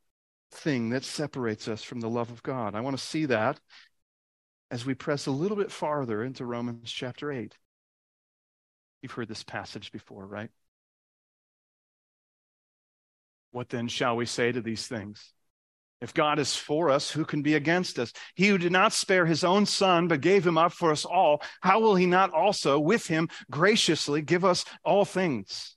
thing 0.53 0.91
that 0.91 1.05
separates 1.05 1.69
us 1.69 1.83
from 1.83 2.01
the 2.01 2.11
love 2.11 2.31
of 2.31 2.43
God. 2.43 2.75
I 2.75 2.81
want 2.81 2.97
to 2.97 3.03
see 3.03 3.27
that 3.27 3.61
as 4.71 4.87
we 4.87 4.95
press 4.95 5.27
a 5.27 5.31
little 5.31 5.57
bit 5.57 5.71
farther 5.71 6.23
into 6.23 6.47
Romans 6.47 6.91
chapter 6.91 7.31
8. 7.33 7.57
You've 9.03 9.13
heard 9.13 9.29
this 9.29 9.43
passage 9.43 9.91
before, 9.93 10.27
right? 10.27 10.51
What 13.51 13.69
then 13.69 13.89
shall 13.89 14.17
we 14.17 14.27
say 14.27 14.53
to 14.53 14.63
these 14.63 14.87
things? 14.87 15.33
If 16.01 16.15
God 16.15 16.39
is 16.39 16.57
for 16.57 16.91
us, 16.91 17.11
who 17.11 17.25
can 17.25 17.43
be 17.43 17.55
against 17.55 17.99
us? 17.99 18.13
He 18.35 18.49
who 18.49 18.59
did 18.59 18.73
not 18.73 18.93
spare 18.93 19.27
his 19.27 19.45
own 19.45 19.67
son, 19.67 20.09
but 20.09 20.21
gave 20.21 20.45
him 20.47 20.59
up 20.59 20.73
for 20.73 20.91
us 20.91 21.05
all, 21.05 21.43
how 21.61 21.81
will 21.81 21.95
he 21.95 22.07
not 22.07 22.33
also 22.33 22.81
with 22.81 23.07
him 23.07 23.29
graciously 23.51 24.23
give 24.23 24.45
us 24.45 24.65
all 24.85 25.05
things? 25.05 25.77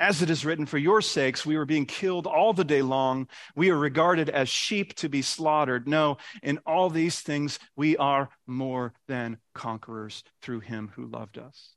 As 0.00 0.22
it 0.22 0.30
is 0.30 0.46
written, 0.46 0.64
for 0.64 0.78
your 0.78 1.02
sakes, 1.02 1.44
we 1.44 1.58
were 1.58 1.66
being 1.66 1.84
killed 1.84 2.26
all 2.26 2.54
the 2.54 2.64
day 2.64 2.80
long. 2.80 3.28
We 3.54 3.68
are 3.68 3.76
regarded 3.76 4.30
as 4.30 4.48
sheep 4.48 4.94
to 4.94 5.10
be 5.10 5.20
slaughtered. 5.20 5.86
No, 5.86 6.16
in 6.42 6.56
all 6.64 6.88
these 6.88 7.20
things, 7.20 7.58
we 7.76 7.98
are 7.98 8.30
more 8.46 8.94
than 9.08 9.36
conquerors 9.54 10.24
through 10.40 10.60
him 10.60 10.90
who 10.96 11.04
loved 11.04 11.36
us. 11.36 11.74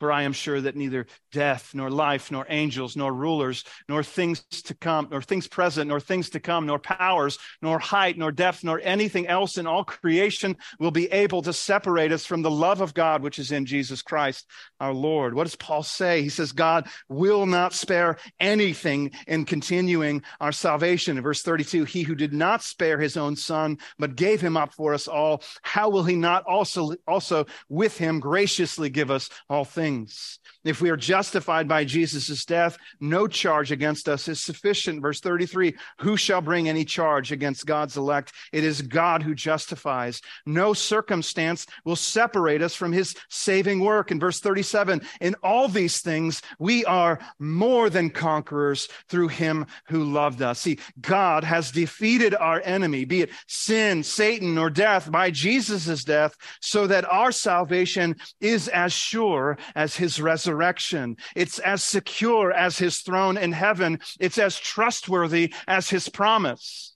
For 0.00 0.10
I 0.10 0.22
am 0.22 0.32
sure 0.32 0.60
that 0.62 0.76
neither 0.76 1.06
death, 1.30 1.72
nor 1.74 1.90
life, 1.90 2.32
nor 2.32 2.46
angels, 2.48 2.96
nor 2.96 3.12
rulers, 3.12 3.64
nor 3.86 4.02
things 4.02 4.40
to 4.64 4.74
come, 4.74 5.08
nor 5.10 5.20
things 5.20 5.46
present, 5.46 5.88
nor 5.88 6.00
things 6.00 6.30
to 6.30 6.40
come, 6.40 6.64
nor 6.64 6.78
powers, 6.78 7.38
nor 7.60 7.78
height, 7.78 8.16
nor 8.16 8.32
depth, 8.32 8.64
nor 8.64 8.80
anything 8.82 9.26
else 9.26 9.58
in 9.58 9.66
all 9.66 9.84
creation 9.84 10.56
will 10.78 10.90
be 10.90 11.12
able 11.12 11.42
to 11.42 11.52
separate 11.52 12.12
us 12.12 12.24
from 12.24 12.40
the 12.40 12.50
love 12.50 12.80
of 12.80 12.94
God 12.94 13.22
which 13.22 13.38
is 13.38 13.52
in 13.52 13.66
Jesus 13.66 14.00
Christ 14.00 14.46
our 14.80 14.94
Lord. 14.94 15.34
What 15.34 15.44
does 15.44 15.56
Paul 15.56 15.82
say? 15.82 16.22
He 16.22 16.30
says, 16.30 16.52
God 16.52 16.88
will 17.10 17.44
not 17.44 17.74
spare 17.74 18.16
anything 18.40 19.10
in 19.26 19.44
continuing 19.44 20.22
our 20.40 20.52
salvation. 20.52 21.18
In 21.18 21.22
verse 21.22 21.42
32, 21.42 21.84
he 21.84 22.02
who 22.04 22.14
did 22.14 22.32
not 22.32 22.62
spare 22.62 22.98
his 22.98 23.18
own 23.18 23.36
son, 23.36 23.76
but 23.98 24.16
gave 24.16 24.40
him 24.40 24.56
up 24.56 24.72
for 24.72 24.94
us 24.94 25.06
all, 25.06 25.42
how 25.60 25.90
will 25.90 26.04
he 26.04 26.16
not 26.16 26.44
also, 26.44 26.94
also 27.06 27.44
with 27.68 27.98
him 27.98 28.18
graciously 28.18 28.88
give 28.88 29.10
us 29.10 29.28
all 29.50 29.66
things? 29.66 29.89
Things. 29.90 30.38
If 30.62 30.82
we 30.82 30.90
are 30.90 30.96
justified 30.96 31.66
by 31.68 31.84
Jesus' 31.84 32.44
death, 32.44 32.76
no 33.00 33.26
charge 33.26 33.72
against 33.72 34.10
us 34.10 34.28
is 34.28 34.42
sufficient. 34.42 35.00
Verse 35.00 35.20
33 35.20 35.74
Who 36.00 36.18
shall 36.18 36.42
bring 36.42 36.68
any 36.68 36.84
charge 36.84 37.32
against 37.32 37.64
God's 37.64 37.96
elect? 37.96 38.32
It 38.52 38.62
is 38.62 38.82
God 38.82 39.22
who 39.22 39.34
justifies. 39.34 40.20
No 40.44 40.74
circumstance 40.74 41.66
will 41.86 41.96
separate 41.96 42.60
us 42.60 42.74
from 42.74 42.92
his 42.92 43.14
saving 43.30 43.80
work. 43.80 44.10
In 44.10 44.20
verse 44.20 44.40
37, 44.40 45.00
in 45.22 45.34
all 45.42 45.66
these 45.66 46.02
things, 46.02 46.42
we 46.58 46.84
are 46.84 47.18
more 47.38 47.88
than 47.88 48.10
conquerors 48.10 48.86
through 49.08 49.28
him 49.28 49.64
who 49.86 50.04
loved 50.04 50.42
us. 50.42 50.60
See, 50.60 50.78
God 51.00 51.42
has 51.42 51.70
defeated 51.70 52.34
our 52.34 52.60
enemy, 52.66 53.06
be 53.06 53.22
it 53.22 53.30
sin, 53.46 54.02
Satan, 54.02 54.58
or 54.58 54.68
death, 54.68 55.10
by 55.10 55.30
Jesus' 55.30 56.04
death, 56.04 56.36
so 56.60 56.86
that 56.86 57.10
our 57.10 57.32
salvation 57.32 58.16
is 58.42 58.68
as 58.68 58.92
sure 58.92 59.56
his 59.96 60.20
resurrection. 60.20 61.16
It's 61.34 61.58
as 61.58 61.82
secure 61.82 62.52
as 62.52 62.78
his 62.78 62.98
throne 62.98 63.36
in 63.36 63.52
heaven. 63.52 64.00
It's 64.18 64.38
as 64.38 64.58
trustworthy 64.58 65.54
as 65.66 65.90
his 65.90 66.08
promise. 66.08 66.94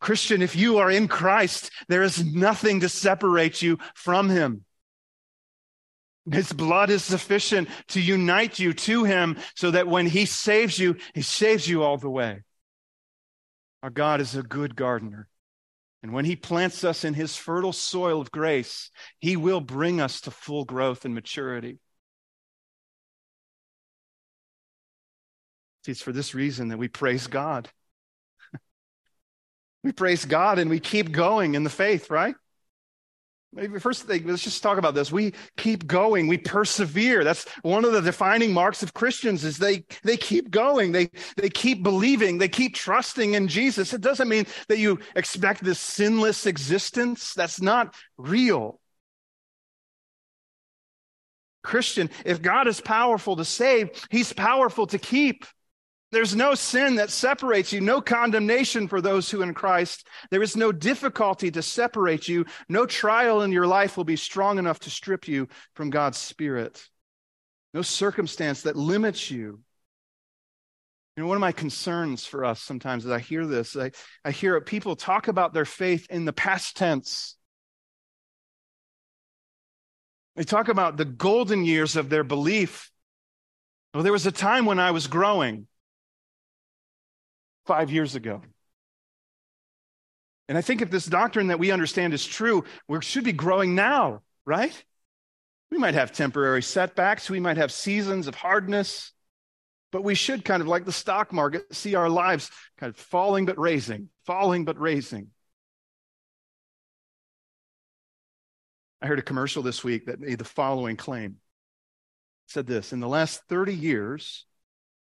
Christian, 0.00 0.42
if 0.42 0.54
you 0.54 0.78
are 0.78 0.90
in 0.90 1.08
Christ, 1.08 1.70
there 1.88 2.02
is 2.02 2.24
nothing 2.24 2.80
to 2.80 2.88
separate 2.88 3.62
you 3.62 3.78
from 3.94 4.28
him. 4.28 4.64
His 6.30 6.52
blood 6.52 6.90
is 6.90 7.04
sufficient 7.04 7.68
to 7.88 8.00
unite 8.00 8.58
you 8.58 8.72
to 8.72 9.04
him 9.04 9.38
so 9.54 9.70
that 9.70 9.88
when 9.88 10.06
he 10.06 10.24
saves 10.24 10.78
you, 10.78 10.96
he 11.14 11.22
saves 11.22 11.68
you 11.68 11.82
all 11.82 11.98
the 11.98 12.10
way. 12.10 12.42
Our 13.82 13.90
God 13.90 14.20
is 14.20 14.34
a 14.34 14.42
good 14.42 14.76
gardener. 14.76 15.28
And 16.04 16.12
when 16.12 16.26
he 16.26 16.36
plants 16.36 16.84
us 16.84 17.02
in 17.02 17.14
his 17.14 17.34
fertile 17.34 17.72
soil 17.72 18.20
of 18.20 18.30
grace, 18.30 18.90
he 19.20 19.38
will 19.38 19.62
bring 19.62 20.02
us 20.02 20.20
to 20.20 20.30
full 20.30 20.66
growth 20.66 21.06
and 21.06 21.14
maturity. 21.14 21.78
See, 25.82 25.92
it's 25.92 26.02
for 26.02 26.12
this 26.12 26.34
reason 26.34 26.68
that 26.68 26.76
we 26.76 26.88
praise 26.88 27.26
God. 27.26 27.70
we 29.82 29.92
praise 29.92 30.26
God 30.26 30.58
and 30.58 30.68
we 30.68 30.78
keep 30.78 31.10
going 31.10 31.54
in 31.54 31.64
the 31.64 31.70
faith, 31.70 32.10
right? 32.10 32.34
Maybe 33.54 33.78
first 33.78 34.02
thing, 34.02 34.26
let's 34.26 34.42
just 34.42 34.62
talk 34.62 34.78
about 34.78 34.94
this. 34.94 35.12
We 35.12 35.32
keep 35.56 35.86
going. 35.86 36.26
We 36.26 36.38
persevere. 36.38 37.22
That's 37.22 37.48
one 37.62 37.84
of 37.84 37.92
the 37.92 38.00
defining 38.00 38.52
marks 38.52 38.82
of 38.82 38.94
Christians 38.94 39.44
is 39.44 39.58
they, 39.58 39.84
they 40.02 40.16
keep 40.16 40.50
going. 40.50 40.90
They, 40.90 41.08
they 41.36 41.50
keep 41.50 41.84
believing. 41.84 42.38
They 42.38 42.48
keep 42.48 42.74
trusting 42.74 43.34
in 43.34 43.46
Jesus. 43.46 43.92
It 43.92 44.00
doesn't 44.00 44.28
mean 44.28 44.46
that 44.68 44.78
you 44.78 44.98
expect 45.14 45.62
this 45.62 45.78
sinless 45.78 46.46
existence. 46.46 47.32
That's 47.32 47.60
not 47.60 47.94
real. 48.18 48.80
Christian, 51.62 52.10
if 52.24 52.42
God 52.42 52.66
is 52.66 52.80
powerful 52.80 53.36
to 53.36 53.44
save, 53.44 53.90
he's 54.10 54.32
powerful 54.32 54.86
to 54.88 54.98
keep. 54.98 55.46
There's 56.14 56.36
no 56.36 56.54
sin 56.54 56.94
that 56.94 57.10
separates 57.10 57.72
you, 57.72 57.80
no 57.80 58.00
condemnation 58.00 58.86
for 58.86 59.00
those 59.00 59.28
who 59.28 59.42
in 59.42 59.52
Christ. 59.52 60.06
There 60.30 60.44
is 60.44 60.56
no 60.56 60.70
difficulty 60.70 61.50
to 61.50 61.60
separate 61.60 62.28
you. 62.28 62.46
No 62.68 62.86
trial 62.86 63.42
in 63.42 63.50
your 63.50 63.66
life 63.66 63.96
will 63.96 64.04
be 64.04 64.14
strong 64.14 64.58
enough 64.58 64.78
to 64.80 64.90
strip 64.90 65.26
you 65.26 65.48
from 65.74 65.90
God's 65.90 66.16
Spirit. 66.16 66.88
No 67.74 67.82
circumstance 67.82 68.62
that 68.62 68.76
limits 68.76 69.28
you. 69.28 69.58
You 71.16 71.24
know, 71.24 71.26
one 71.26 71.36
of 71.36 71.40
my 71.40 71.50
concerns 71.50 72.24
for 72.24 72.44
us 72.44 72.62
sometimes 72.62 73.04
as 73.04 73.10
I 73.10 73.18
hear 73.18 73.44
this, 73.44 73.76
I, 73.76 73.90
I 74.24 74.30
hear 74.30 74.60
people 74.60 74.94
talk 74.94 75.26
about 75.26 75.52
their 75.52 75.64
faith 75.64 76.06
in 76.10 76.26
the 76.26 76.32
past 76.32 76.76
tense. 76.76 77.34
They 80.36 80.44
talk 80.44 80.68
about 80.68 80.96
the 80.96 81.04
golden 81.04 81.64
years 81.64 81.96
of 81.96 82.08
their 82.08 82.22
belief. 82.22 82.92
Well, 83.92 84.04
there 84.04 84.12
was 84.12 84.26
a 84.26 84.32
time 84.32 84.64
when 84.64 84.78
I 84.78 84.92
was 84.92 85.08
growing 85.08 85.66
five 87.66 87.90
years 87.90 88.14
ago. 88.14 88.42
And 90.48 90.58
I 90.58 90.60
think 90.60 90.82
if 90.82 90.90
this 90.90 91.06
doctrine 91.06 91.46
that 91.48 91.58
we 91.58 91.70
understand 91.70 92.12
is 92.12 92.26
true, 92.26 92.64
we 92.86 93.00
should 93.00 93.24
be 93.24 93.32
growing 93.32 93.74
now, 93.74 94.22
right? 94.44 94.84
We 95.70 95.78
might 95.78 95.94
have 95.94 96.12
temporary 96.12 96.62
setbacks, 96.62 97.30
we 97.30 97.40
might 97.40 97.56
have 97.56 97.72
seasons 97.72 98.28
of 98.28 98.34
hardness, 98.34 99.12
but 99.90 100.04
we 100.04 100.14
should 100.14 100.44
kind 100.44 100.60
of 100.60 100.68
like 100.68 100.84
the 100.84 100.92
stock 100.92 101.32
market 101.32 101.74
see 101.74 101.94
our 101.94 102.08
lives 102.10 102.50
kind 102.78 102.90
of 102.90 102.96
falling 102.96 103.46
but 103.46 103.58
raising, 103.58 104.10
falling 104.26 104.64
but 104.64 104.78
raising. 104.78 105.28
I 109.00 109.06
heard 109.06 109.18
a 109.18 109.22
commercial 109.22 109.62
this 109.62 109.84
week 109.84 110.06
that 110.06 110.20
made 110.20 110.38
the 110.38 110.44
following 110.44 110.96
claim. 110.96 111.32
It 112.46 112.52
said 112.52 112.66
this 112.66 112.92
In 112.92 113.00
the 113.00 113.08
last 113.08 113.42
30 113.48 113.74
years, 113.74 114.46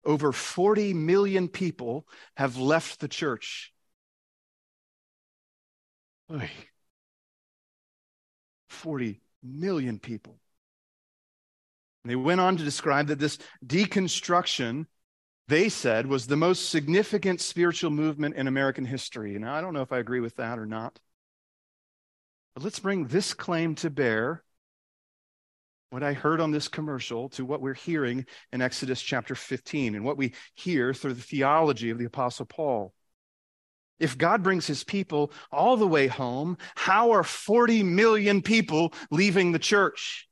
over 0.05 0.33
40 0.33 0.95
million 0.95 1.49
people 1.49 2.07
have 2.37 2.57
left 2.57 3.01
the 3.01 3.09
church. 3.09 3.73
Oy. 6.33 6.51
40 8.69 9.21
million 9.43 9.99
people. 9.99 10.39
And 12.05 12.11
they 12.11 12.17
went 12.17 12.41
on 12.41 12.57
to 12.57 12.65
describe 12.65 13.09
that 13.09 13.19
this 13.19 13.39
deconstruction, 13.65 14.87
they 15.49 15.69
said, 15.69 16.07
was 16.07 16.27
the 16.27 16.37
most 16.37 16.71
significant 16.71 17.41
spiritual 17.41 17.91
movement 17.91 18.37
in 18.37 18.47
American 18.47 18.87
history. 18.87 19.39
Now, 19.39 19.55
I 19.55 19.61
don't 19.61 19.75
know 19.75 19.83
if 19.83 19.93
I 19.93 19.99
agree 19.99 20.21
with 20.21 20.37
that 20.37 20.59
or 20.59 20.67
not. 20.67 20.99
But 22.55 22.65
let's 22.65 22.79
bring 22.79 23.07
this 23.07 23.35
claim 23.35 23.75
to 23.77 23.91
bear 23.91 24.43
what 25.91 26.03
I 26.05 26.13
heard 26.13 26.41
on 26.41 26.53
this 26.53 26.69
commercial 26.69 27.29
to 27.31 27.45
what 27.45 27.61
we're 27.61 27.75
hearing 27.75 28.25
in 28.53 28.63
Exodus 28.63 29.03
chapter 29.03 29.35
15 29.35 29.97
and 29.97 30.05
what 30.05 30.17
we 30.17 30.35
hear 30.55 30.95
through 30.95 31.15
the 31.15 31.23
theology 31.23 31.91
of 31.91 31.99
the 31.99 32.05
Apostle 32.05 32.47
Paul. 32.47 32.95
If 33.99 34.17
God 34.17 34.43
brings 34.43 34.67
his 34.67 34.85
people 34.85 35.33
all 35.53 35.77
the 35.77 35.87
way 35.87 36.07
home, 36.07 36.57
how 36.77 37.11
are 37.11 37.25
40 37.25 37.83
million 37.83 38.41
people 38.41 38.95
leaving 39.11 39.53
the 39.53 39.59
church? 39.59 40.29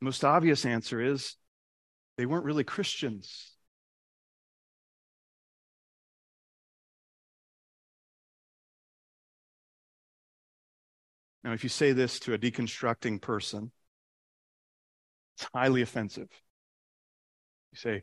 Most 0.00 0.24
obvious 0.24 0.64
answer 0.64 1.00
is 1.00 1.36
they 2.16 2.26
weren't 2.26 2.44
really 2.44 2.64
Christians. 2.64 3.55
Now, 11.46 11.52
if 11.52 11.62
you 11.62 11.68
say 11.68 11.92
this 11.92 12.18
to 12.20 12.34
a 12.34 12.38
deconstructing 12.38 13.20
person, 13.20 13.70
it's 15.36 15.48
highly 15.54 15.80
offensive. 15.80 16.28
You 17.70 17.78
say, 17.78 18.02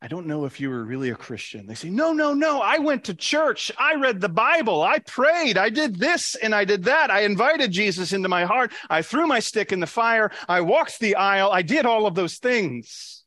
I 0.00 0.08
don't 0.08 0.26
know 0.26 0.46
if 0.46 0.58
you 0.58 0.70
were 0.70 0.82
really 0.82 1.10
a 1.10 1.14
Christian. 1.14 1.66
They 1.66 1.74
say, 1.74 1.90
No, 1.90 2.14
no, 2.14 2.32
no. 2.32 2.62
I 2.62 2.78
went 2.78 3.04
to 3.04 3.14
church. 3.14 3.70
I 3.76 3.96
read 3.96 4.22
the 4.22 4.30
Bible. 4.30 4.82
I 4.82 5.00
prayed. 5.00 5.58
I 5.58 5.68
did 5.68 5.96
this 5.96 6.34
and 6.34 6.54
I 6.54 6.64
did 6.64 6.84
that. 6.84 7.10
I 7.10 7.24
invited 7.24 7.72
Jesus 7.72 8.14
into 8.14 8.30
my 8.30 8.46
heart. 8.46 8.72
I 8.88 9.02
threw 9.02 9.26
my 9.26 9.40
stick 9.40 9.70
in 9.70 9.80
the 9.80 9.86
fire. 9.86 10.30
I 10.48 10.62
walked 10.62 10.98
the 10.98 11.16
aisle. 11.16 11.52
I 11.52 11.60
did 11.60 11.84
all 11.84 12.06
of 12.06 12.14
those 12.14 12.38
things. 12.38 13.22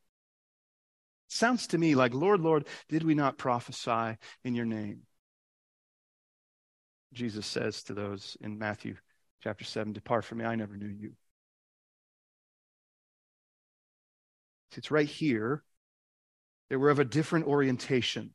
Sounds 1.27 1.67
to 1.67 1.77
me 1.77 1.93
like, 1.93 2.15
Lord, 2.15 2.41
Lord, 2.41 2.67
did 2.89 3.03
we 3.03 3.13
not 3.13 3.37
prophesy 3.37 4.17
in 4.43 4.55
your 4.55 4.65
name? 4.65 5.01
Jesus 7.13 7.45
says 7.45 7.83
to 7.83 7.93
those 7.93 8.37
in 8.41 8.57
Matthew 8.57 8.95
Chapter 9.45 9.63
7 9.63 9.93
Depart 9.93 10.25
from 10.25 10.39
me, 10.39 10.45
I 10.45 10.55
never 10.55 10.75
knew 10.75 10.87
you. 10.87 11.11
It's 14.75 14.89
right 14.89 15.07
here 15.07 15.63
that 16.69 16.79
we're 16.79 16.89
of 16.89 16.97
a 16.97 17.05
different 17.05 17.45
orientation. 17.45 18.31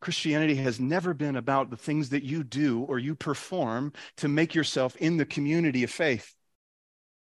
Christianity 0.00 0.54
has 0.54 0.78
never 0.78 1.14
been 1.14 1.34
about 1.34 1.68
the 1.68 1.76
things 1.76 2.10
that 2.10 2.22
you 2.22 2.44
do 2.44 2.82
or 2.82 3.00
you 3.00 3.16
perform 3.16 3.92
to 4.18 4.28
make 4.28 4.54
yourself 4.54 4.94
in 4.96 5.16
the 5.16 5.26
community 5.26 5.82
of 5.82 5.90
faith. 5.90 6.32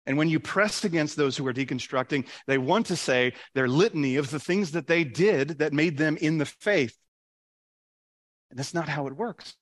And 0.04 0.18
when 0.18 0.28
you 0.28 0.38
press 0.38 0.84
against 0.84 1.16
those 1.16 1.34
who 1.34 1.46
are 1.46 1.54
deconstructing, 1.54 2.28
they 2.46 2.58
want 2.58 2.86
to 2.86 2.96
say 2.96 3.32
their 3.54 3.68
litany 3.68 4.16
of 4.16 4.30
the 4.30 4.38
things 4.38 4.72
that 4.72 4.86
they 4.86 5.02
did 5.02 5.60
that 5.60 5.72
made 5.72 5.96
them 5.96 6.18
in 6.18 6.36
the 6.36 6.44
faith. 6.44 6.94
And 8.50 8.58
that's 8.58 8.74
not 8.74 8.88
how 8.88 9.06
it 9.06 9.16
works. 9.16 9.56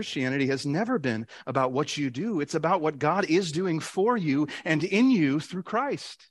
Christianity 0.00 0.46
has 0.46 0.64
never 0.64 0.98
been 0.98 1.26
about 1.46 1.72
what 1.72 1.98
you 1.98 2.08
do, 2.08 2.40
it's 2.40 2.54
about 2.54 2.80
what 2.80 2.98
God 2.98 3.26
is 3.26 3.52
doing 3.52 3.80
for 3.80 4.16
you 4.16 4.48
and 4.64 4.82
in 4.82 5.10
you 5.10 5.40
through 5.40 5.64
Christ. 5.64 6.26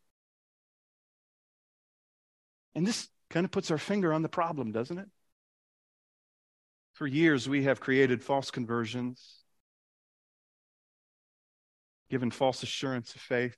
And 2.74 2.84
this 2.84 3.08
kind 3.30 3.46
of 3.46 3.52
puts 3.52 3.70
our 3.70 3.78
finger 3.78 4.12
on 4.12 4.24
the 4.24 4.28
problem, 4.28 4.72
doesn't 4.72 4.98
it? 4.98 5.06
For 6.94 7.06
years, 7.06 7.48
we 7.48 7.66
have 7.66 7.80
created 7.80 8.24
false 8.24 8.50
conversions, 8.50 9.24
given 12.10 12.32
false 12.32 12.64
assurance 12.64 13.14
of 13.14 13.22
faith, 13.22 13.56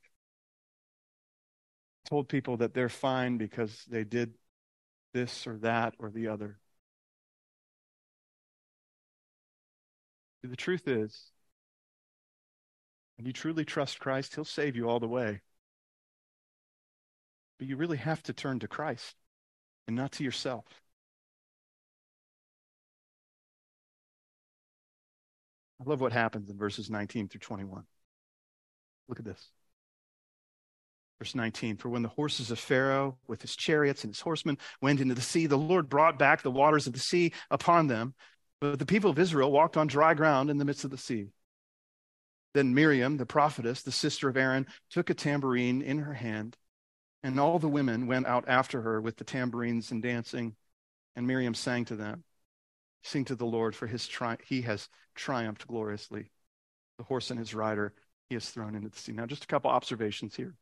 told 2.09 2.28
people 2.28 2.57
that 2.57 2.74
they're 2.74 2.89
fine 2.89 3.38
because 3.38 3.86
they 3.89 4.03
did 4.03 4.34
this 5.14 5.47
or 5.47 5.57
that 5.59 5.93
or 5.99 6.12
the 6.12 6.28
other. 6.28 6.61
The 10.44 10.56
truth 10.56 10.88
is, 10.88 11.32
when 13.18 13.28
you 13.28 13.34
truly 13.34 13.64
trust 13.64 14.00
Christ, 14.00 14.34
He'll 14.36 14.46
save 14.46 14.76
you 14.76 14.89
all 14.89 15.00
the 15.00 15.08
way. 15.08 15.42
But 17.60 17.68
you 17.68 17.78
really 17.78 17.98
have 17.98 18.24
to 18.24 18.34
turn 18.34 18.60
to 18.60 18.68
Christ 18.68 19.16
and 19.88 19.96
not 19.96 20.14
to 20.14 20.24
yourself. 20.24 20.66
I 25.80 25.89
love 25.89 26.02
what 26.02 26.12
happens 26.12 26.50
in 26.50 26.58
verses 26.58 26.89
19 26.89 27.28
through 27.28 27.39
21. 27.39 27.84
Look 29.08 29.20
at 29.20 29.26
this. 29.26 29.50
Verse 31.20 31.36
19 31.36 31.78
For 31.78 31.89
when 31.89 32.02
the 32.02 32.10
horses 32.10 32.50
of 32.50 32.58
Pharaoh 32.58 33.18
with 33.28 33.42
his 33.44 33.56
chariots 33.56 34.04
and 34.04 34.12
his 34.12 34.22
horsemen 34.22 34.58
went 34.82 35.02
into 35.02 35.14
the 35.14 35.22
sea, 35.22 35.46
the 35.46 35.58
Lord 35.58 35.89
brought 35.89 36.18
back 36.18 36.42
the 36.42 36.50
waters 36.50 36.88
of 36.88 36.94
the 36.94 37.00
sea 37.00 37.34
upon 37.52 37.86
them. 37.86 38.16
But 38.62 38.80
the 38.80 38.86
people 38.86 39.09
of 39.09 39.20
Israel 39.20 39.51
walked 39.51 39.76
on 39.76 39.88
dry 39.88 40.14
ground 40.14 40.49
in 40.49 40.57
the 40.57 40.66
midst 40.66 40.86
of 40.86 40.91
the 40.91 40.97
sea. 40.97 41.30
Then 42.53 42.74
Miriam, 42.74 43.18
the 43.18 43.26
prophetess, 43.26 43.82
the 43.82 43.91
sister 43.91 44.30
of 44.30 44.38
Aaron, 44.38 44.68
took 44.89 45.09
a 45.09 45.14
tambourine 45.14 45.82
in 45.82 45.99
her 45.99 46.14
hand, 46.14 46.57
and 47.24 47.39
all 47.39 47.59
the 47.59 47.68
women 47.68 48.07
went 48.07 48.28
out 48.28 48.47
after 48.47 48.82
her 48.82 49.01
with 49.01 49.18
the 49.18 49.24
tambourines 49.24 49.91
and 49.91 50.01
dancing. 50.01 50.55
And 51.16 51.28
Miriam 51.28 51.55
sang 51.55 51.86
to 51.86 51.95
them, 51.95 52.24
Sing 53.03 53.26
to 53.26 53.36
the 53.36 53.45
Lord, 53.45 53.76
for 53.76 53.88
his 53.88 54.07
tri- 54.07 54.38
he 54.45 54.62
has 54.64 54.88
triumphed 55.16 55.68
gloriously. 55.68 56.32
The 56.97 57.03
horse 57.05 57.32
and 57.32 57.39
his 57.39 57.55
rider 57.55 57.93
he 58.30 58.36
has 58.36 58.49
thrown 58.49 58.76
into 58.76 58.89
the 58.89 58.97
sea. 58.97 59.12
Now, 59.12 59.26
just 59.26 59.43
a 59.43 59.47
couple 59.47 59.72
observations 59.72 60.36
here 60.36 60.55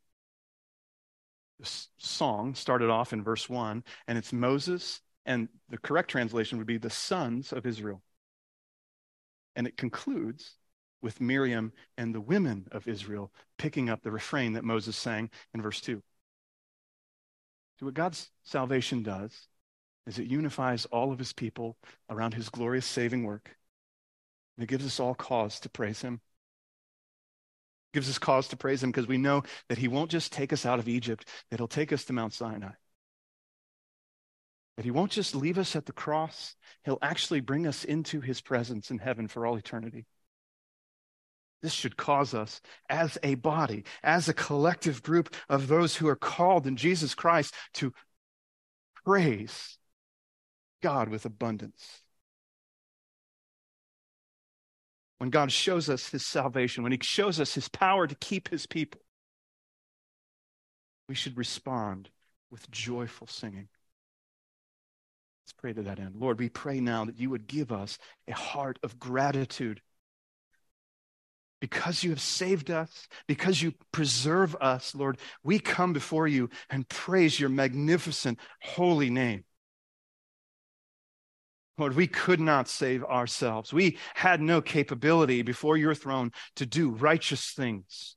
This 1.59 1.89
song 1.97 2.55
started 2.55 2.89
off 2.89 3.13
in 3.13 3.23
verse 3.23 3.49
1, 3.49 3.83
and 4.07 4.17
it's 4.17 4.31
Moses, 4.33 5.01
and 5.25 5.49
the 5.69 5.77
correct 5.77 6.09
translation 6.09 6.57
would 6.57 6.67
be 6.67 6.77
the 6.77 6.89
sons 6.89 7.53
of 7.53 7.65
Israel. 7.65 8.01
And 9.55 9.67
it 9.67 9.77
concludes 9.77 10.55
with 11.01 11.21
Miriam 11.21 11.71
and 11.97 12.13
the 12.13 12.21
women 12.21 12.67
of 12.71 12.87
Israel 12.87 13.31
picking 13.57 13.89
up 13.89 14.01
the 14.01 14.11
refrain 14.11 14.53
that 14.53 14.63
Moses 14.63 14.97
sang 14.97 15.29
in 15.53 15.61
verse 15.61 15.81
2. 15.81 16.01
So, 17.79 17.85
what 17.85 17.93
God's 17.93 18.29
salvation 18.43 19.03
does 19.03 19.47
is 20.05 20.19
it 20.19 20.27
unifies 20.27 20.85
all 20.85 21.11
of 21.11 21.19
his 21.19 21.33
people 21.33 21.77
around 22.09 22.33
his 22.33 22.49
glorious 22.49 22.85
saving 22.85 23.23
work. 23.23 23.55
And 24.57 24.63
it 24.63 24.67
gives 24.67 24.85
us 24.85 24.99
all 24.99 25.15
cause 25.15 25.59
to 25.61 25.69
praise 25.69 26.01
him 26.01 26.19
gives 27.93 28.09
us 28.09 28.19
cause 28.19 28.47
to 28.49 28.57
praise 28.57 28.83
him 28.83 28.91
because 28.91 29.07
we 29.07 29.17
know 29.17 29.43
that 29.67 29.77
he 29.77 29.87
won't 29.87 30.11
just 30.11 30.31
take 30.31 30.53
us 30.53 30.65
out 30.65 30.79
of 30.79 30.87
Egypt, 30.87 31.27
that 31.49 31.59
he'll 31.59 31.67
take 31.67 31.91
us 31.91 32.05
to 32.05 32.13
Mount 32.13 32.33
Sinai. 32.33 32.71
That 34.79 34.85
he 34.85 34.91
won't 34.91 35.11
just 35.11 35.35
leave 35.35 35.57
us 35.57 35.75
at 35.75 35.87
the 35.87 35.91
cross, 35.91 36.55
he'll 36.85 36.99
actually 37.01 37.41
bring 37.41 37.67
us 37.67 37.83
into 37.83 38.21
his 38.21 38.39
presence 38.39 38.89
in 38.89 38.99
heaven 38.99 39.27
for 39.27 39.45
all 39.45 39.57
eternity. 39.57 40.05
This 41.61 41.73
should 41.73 41.97
cause 41.97 42.33
us 42.33 42.61
as 42.87 43.17
a 43.21 43.35
body, 43.35 43.83
as 44.03 44.29
a 44.29 44.33
collective 44.33 45.03
group 45.03 45.35
of 45.49 45.67
those 45.67 45.97
who 45.97 46.07
are 46.07 46.15
called 46.15 46.65
in 46.65 46.77
Jesus 46.77 47.13
Christ 47.13 47.53
to 47.73 47.91
praise 49.03 49.77
God 50.81 51.09
with 51.09 51.25
abundance. 51.25 52.01
when 55.17 55.29
God 55.29 55.51
shows 55.51 55.89
us 55.89 56.07
his 56.07 56.25
salvation, 56.25 56.81
when 56.81 56.93
he 56.93 56.99
shows 57.01 57.41
us 57.41 57.53
his 57.53 57.67
power 57.67 58.07
to 58.07 58.15
keep 58.15 58.47
his 58.47 58.65
people, 58.65 59.01
we 61.09 61.15
should 61.15 61.35
respond 61.35 62.09
with 62.49 62.71
joyful 62.71 63.27
singing. 63.27 63.67
Let's 65.49 65.61
pray 65.61 65.73
to 65.73 65.81
that 65.81 65.97
end. 65.97 66.13
Lord, 66.15 66.37
we 66.37 66.47
pray 66.47 66.79
now 66.79 67.05
that 67.05 67.19
you 67.19 67.31
would 67.31 67.47
give 67.47 67.71
us 67.71 67.97
a 68.27 68.33
heart 68.33 68.77
of 68.83 68.99
gratitude 68.99 69.81
because 71.59 72.03
you 72.03 72.11
have 72.11 72.21
saved 72.21 72.69
us, 72.69 73.07
because 73.27 73.59
you 73.59 73.73
preserve 73.91 74.55
us, 74.61 74.93
Lord, 74.93 75.17
we 75.43 75.57
come 75.57 75.91
before 75.91 76.27
you 76.27 76.51
and 76.69 76.87
praise 76.87 77.39
your 77.39 77.49
magnificent 77.49 78.37
holy 78.61 79.09
name. 79.09 79.43
Lord, 81.79 81.95
we 81.95 82.05
could 82.05 82.39
not 82.39 82.67
save 82.67 83.03
ourselves. 83.03 83.73
We 83.73 83.97
had 84.13 84.41
no 84.41 84.61
capability 84.61 85.41
before 85.41 85.77
your 85.77 85.95
throne 85.95 86.31
to 86.57 86.67
do 86.67 86.91
righteous 86.91 87.53
things. 87.53 88.15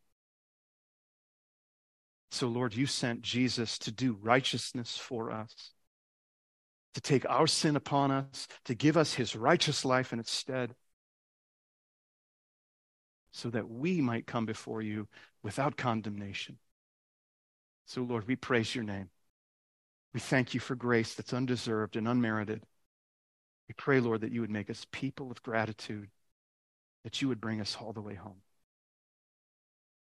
So, 2.31 2.49
Lord, 2.49 2.75
you 2.75 2.85
sent 2.85 3.23
Jesus 3.23 3.79
to 3.79 3.91
do 3.91 4.19
righteousness 4.21 4.99
for 4.99 5.31
us, 5.31 5.72
to 6.95 7.01
take 7.01 7.29
our 7.29 7.47
sin 7.47 7.77
upon 7.77 8.11
us, 8.11 8.49
to 8.65 8.75
give 8.75 8.97
us 8.97 9.15
his 9.15 9.35
righteous 9.35 9.85
life 9.85 10.13
in 10.13 10.21
its 10.21 10.31
stead, 10.31 10.75
so 13.31 13.49
that 13.51 13.69
we 13.69 14.01
might 14.01 14.27
come 14.27 14.45
before 14.45 14.83
you 14.83 15.09
without 15.43 15.77
condemnation. 15.77 16.59
So, 17.87 18.03
Lord, 18.03 18.29
we 18.29 18.37
praise 18.37 18.75
your 18.75 18.85
name. 18.85 19.09
We 20.13 20.21
thank 20.21 20.53
you 20.55 20.61
for 20.61 20.75
grace 20.75 21.15
that's 21.15 21.33
undeserved 21.33 21.97
and 21.97 22.07
unmerited. 22.07 22.63
We 23.69 23.75
pray, 23.77 24.01
Lord, 24.01 24.21
that 24.21 24.33
you 24.33 24.43
would 24.43 24.51
make 24.51 24.69
us 24.69 24.87
people 24.93 25.31
of 25.31 25.43
gratitude, 25.43 26.11
that 27.05 27.23
you 27.23 27.29
would 27.29 27.41
bring 27.41 27.61
us 27.61 27.77
all 27.81 27.93
the 27.93 28.03
way 28.03 28.15
home. 28.15 28.43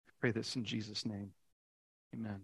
I 0.09 0.11
pray 0.19 0.31
this 0.31 0.57
in 0.57 0.65
Jesus' 0.65 1.05
name. 1.05 1.31
Amen. 2.13 2.41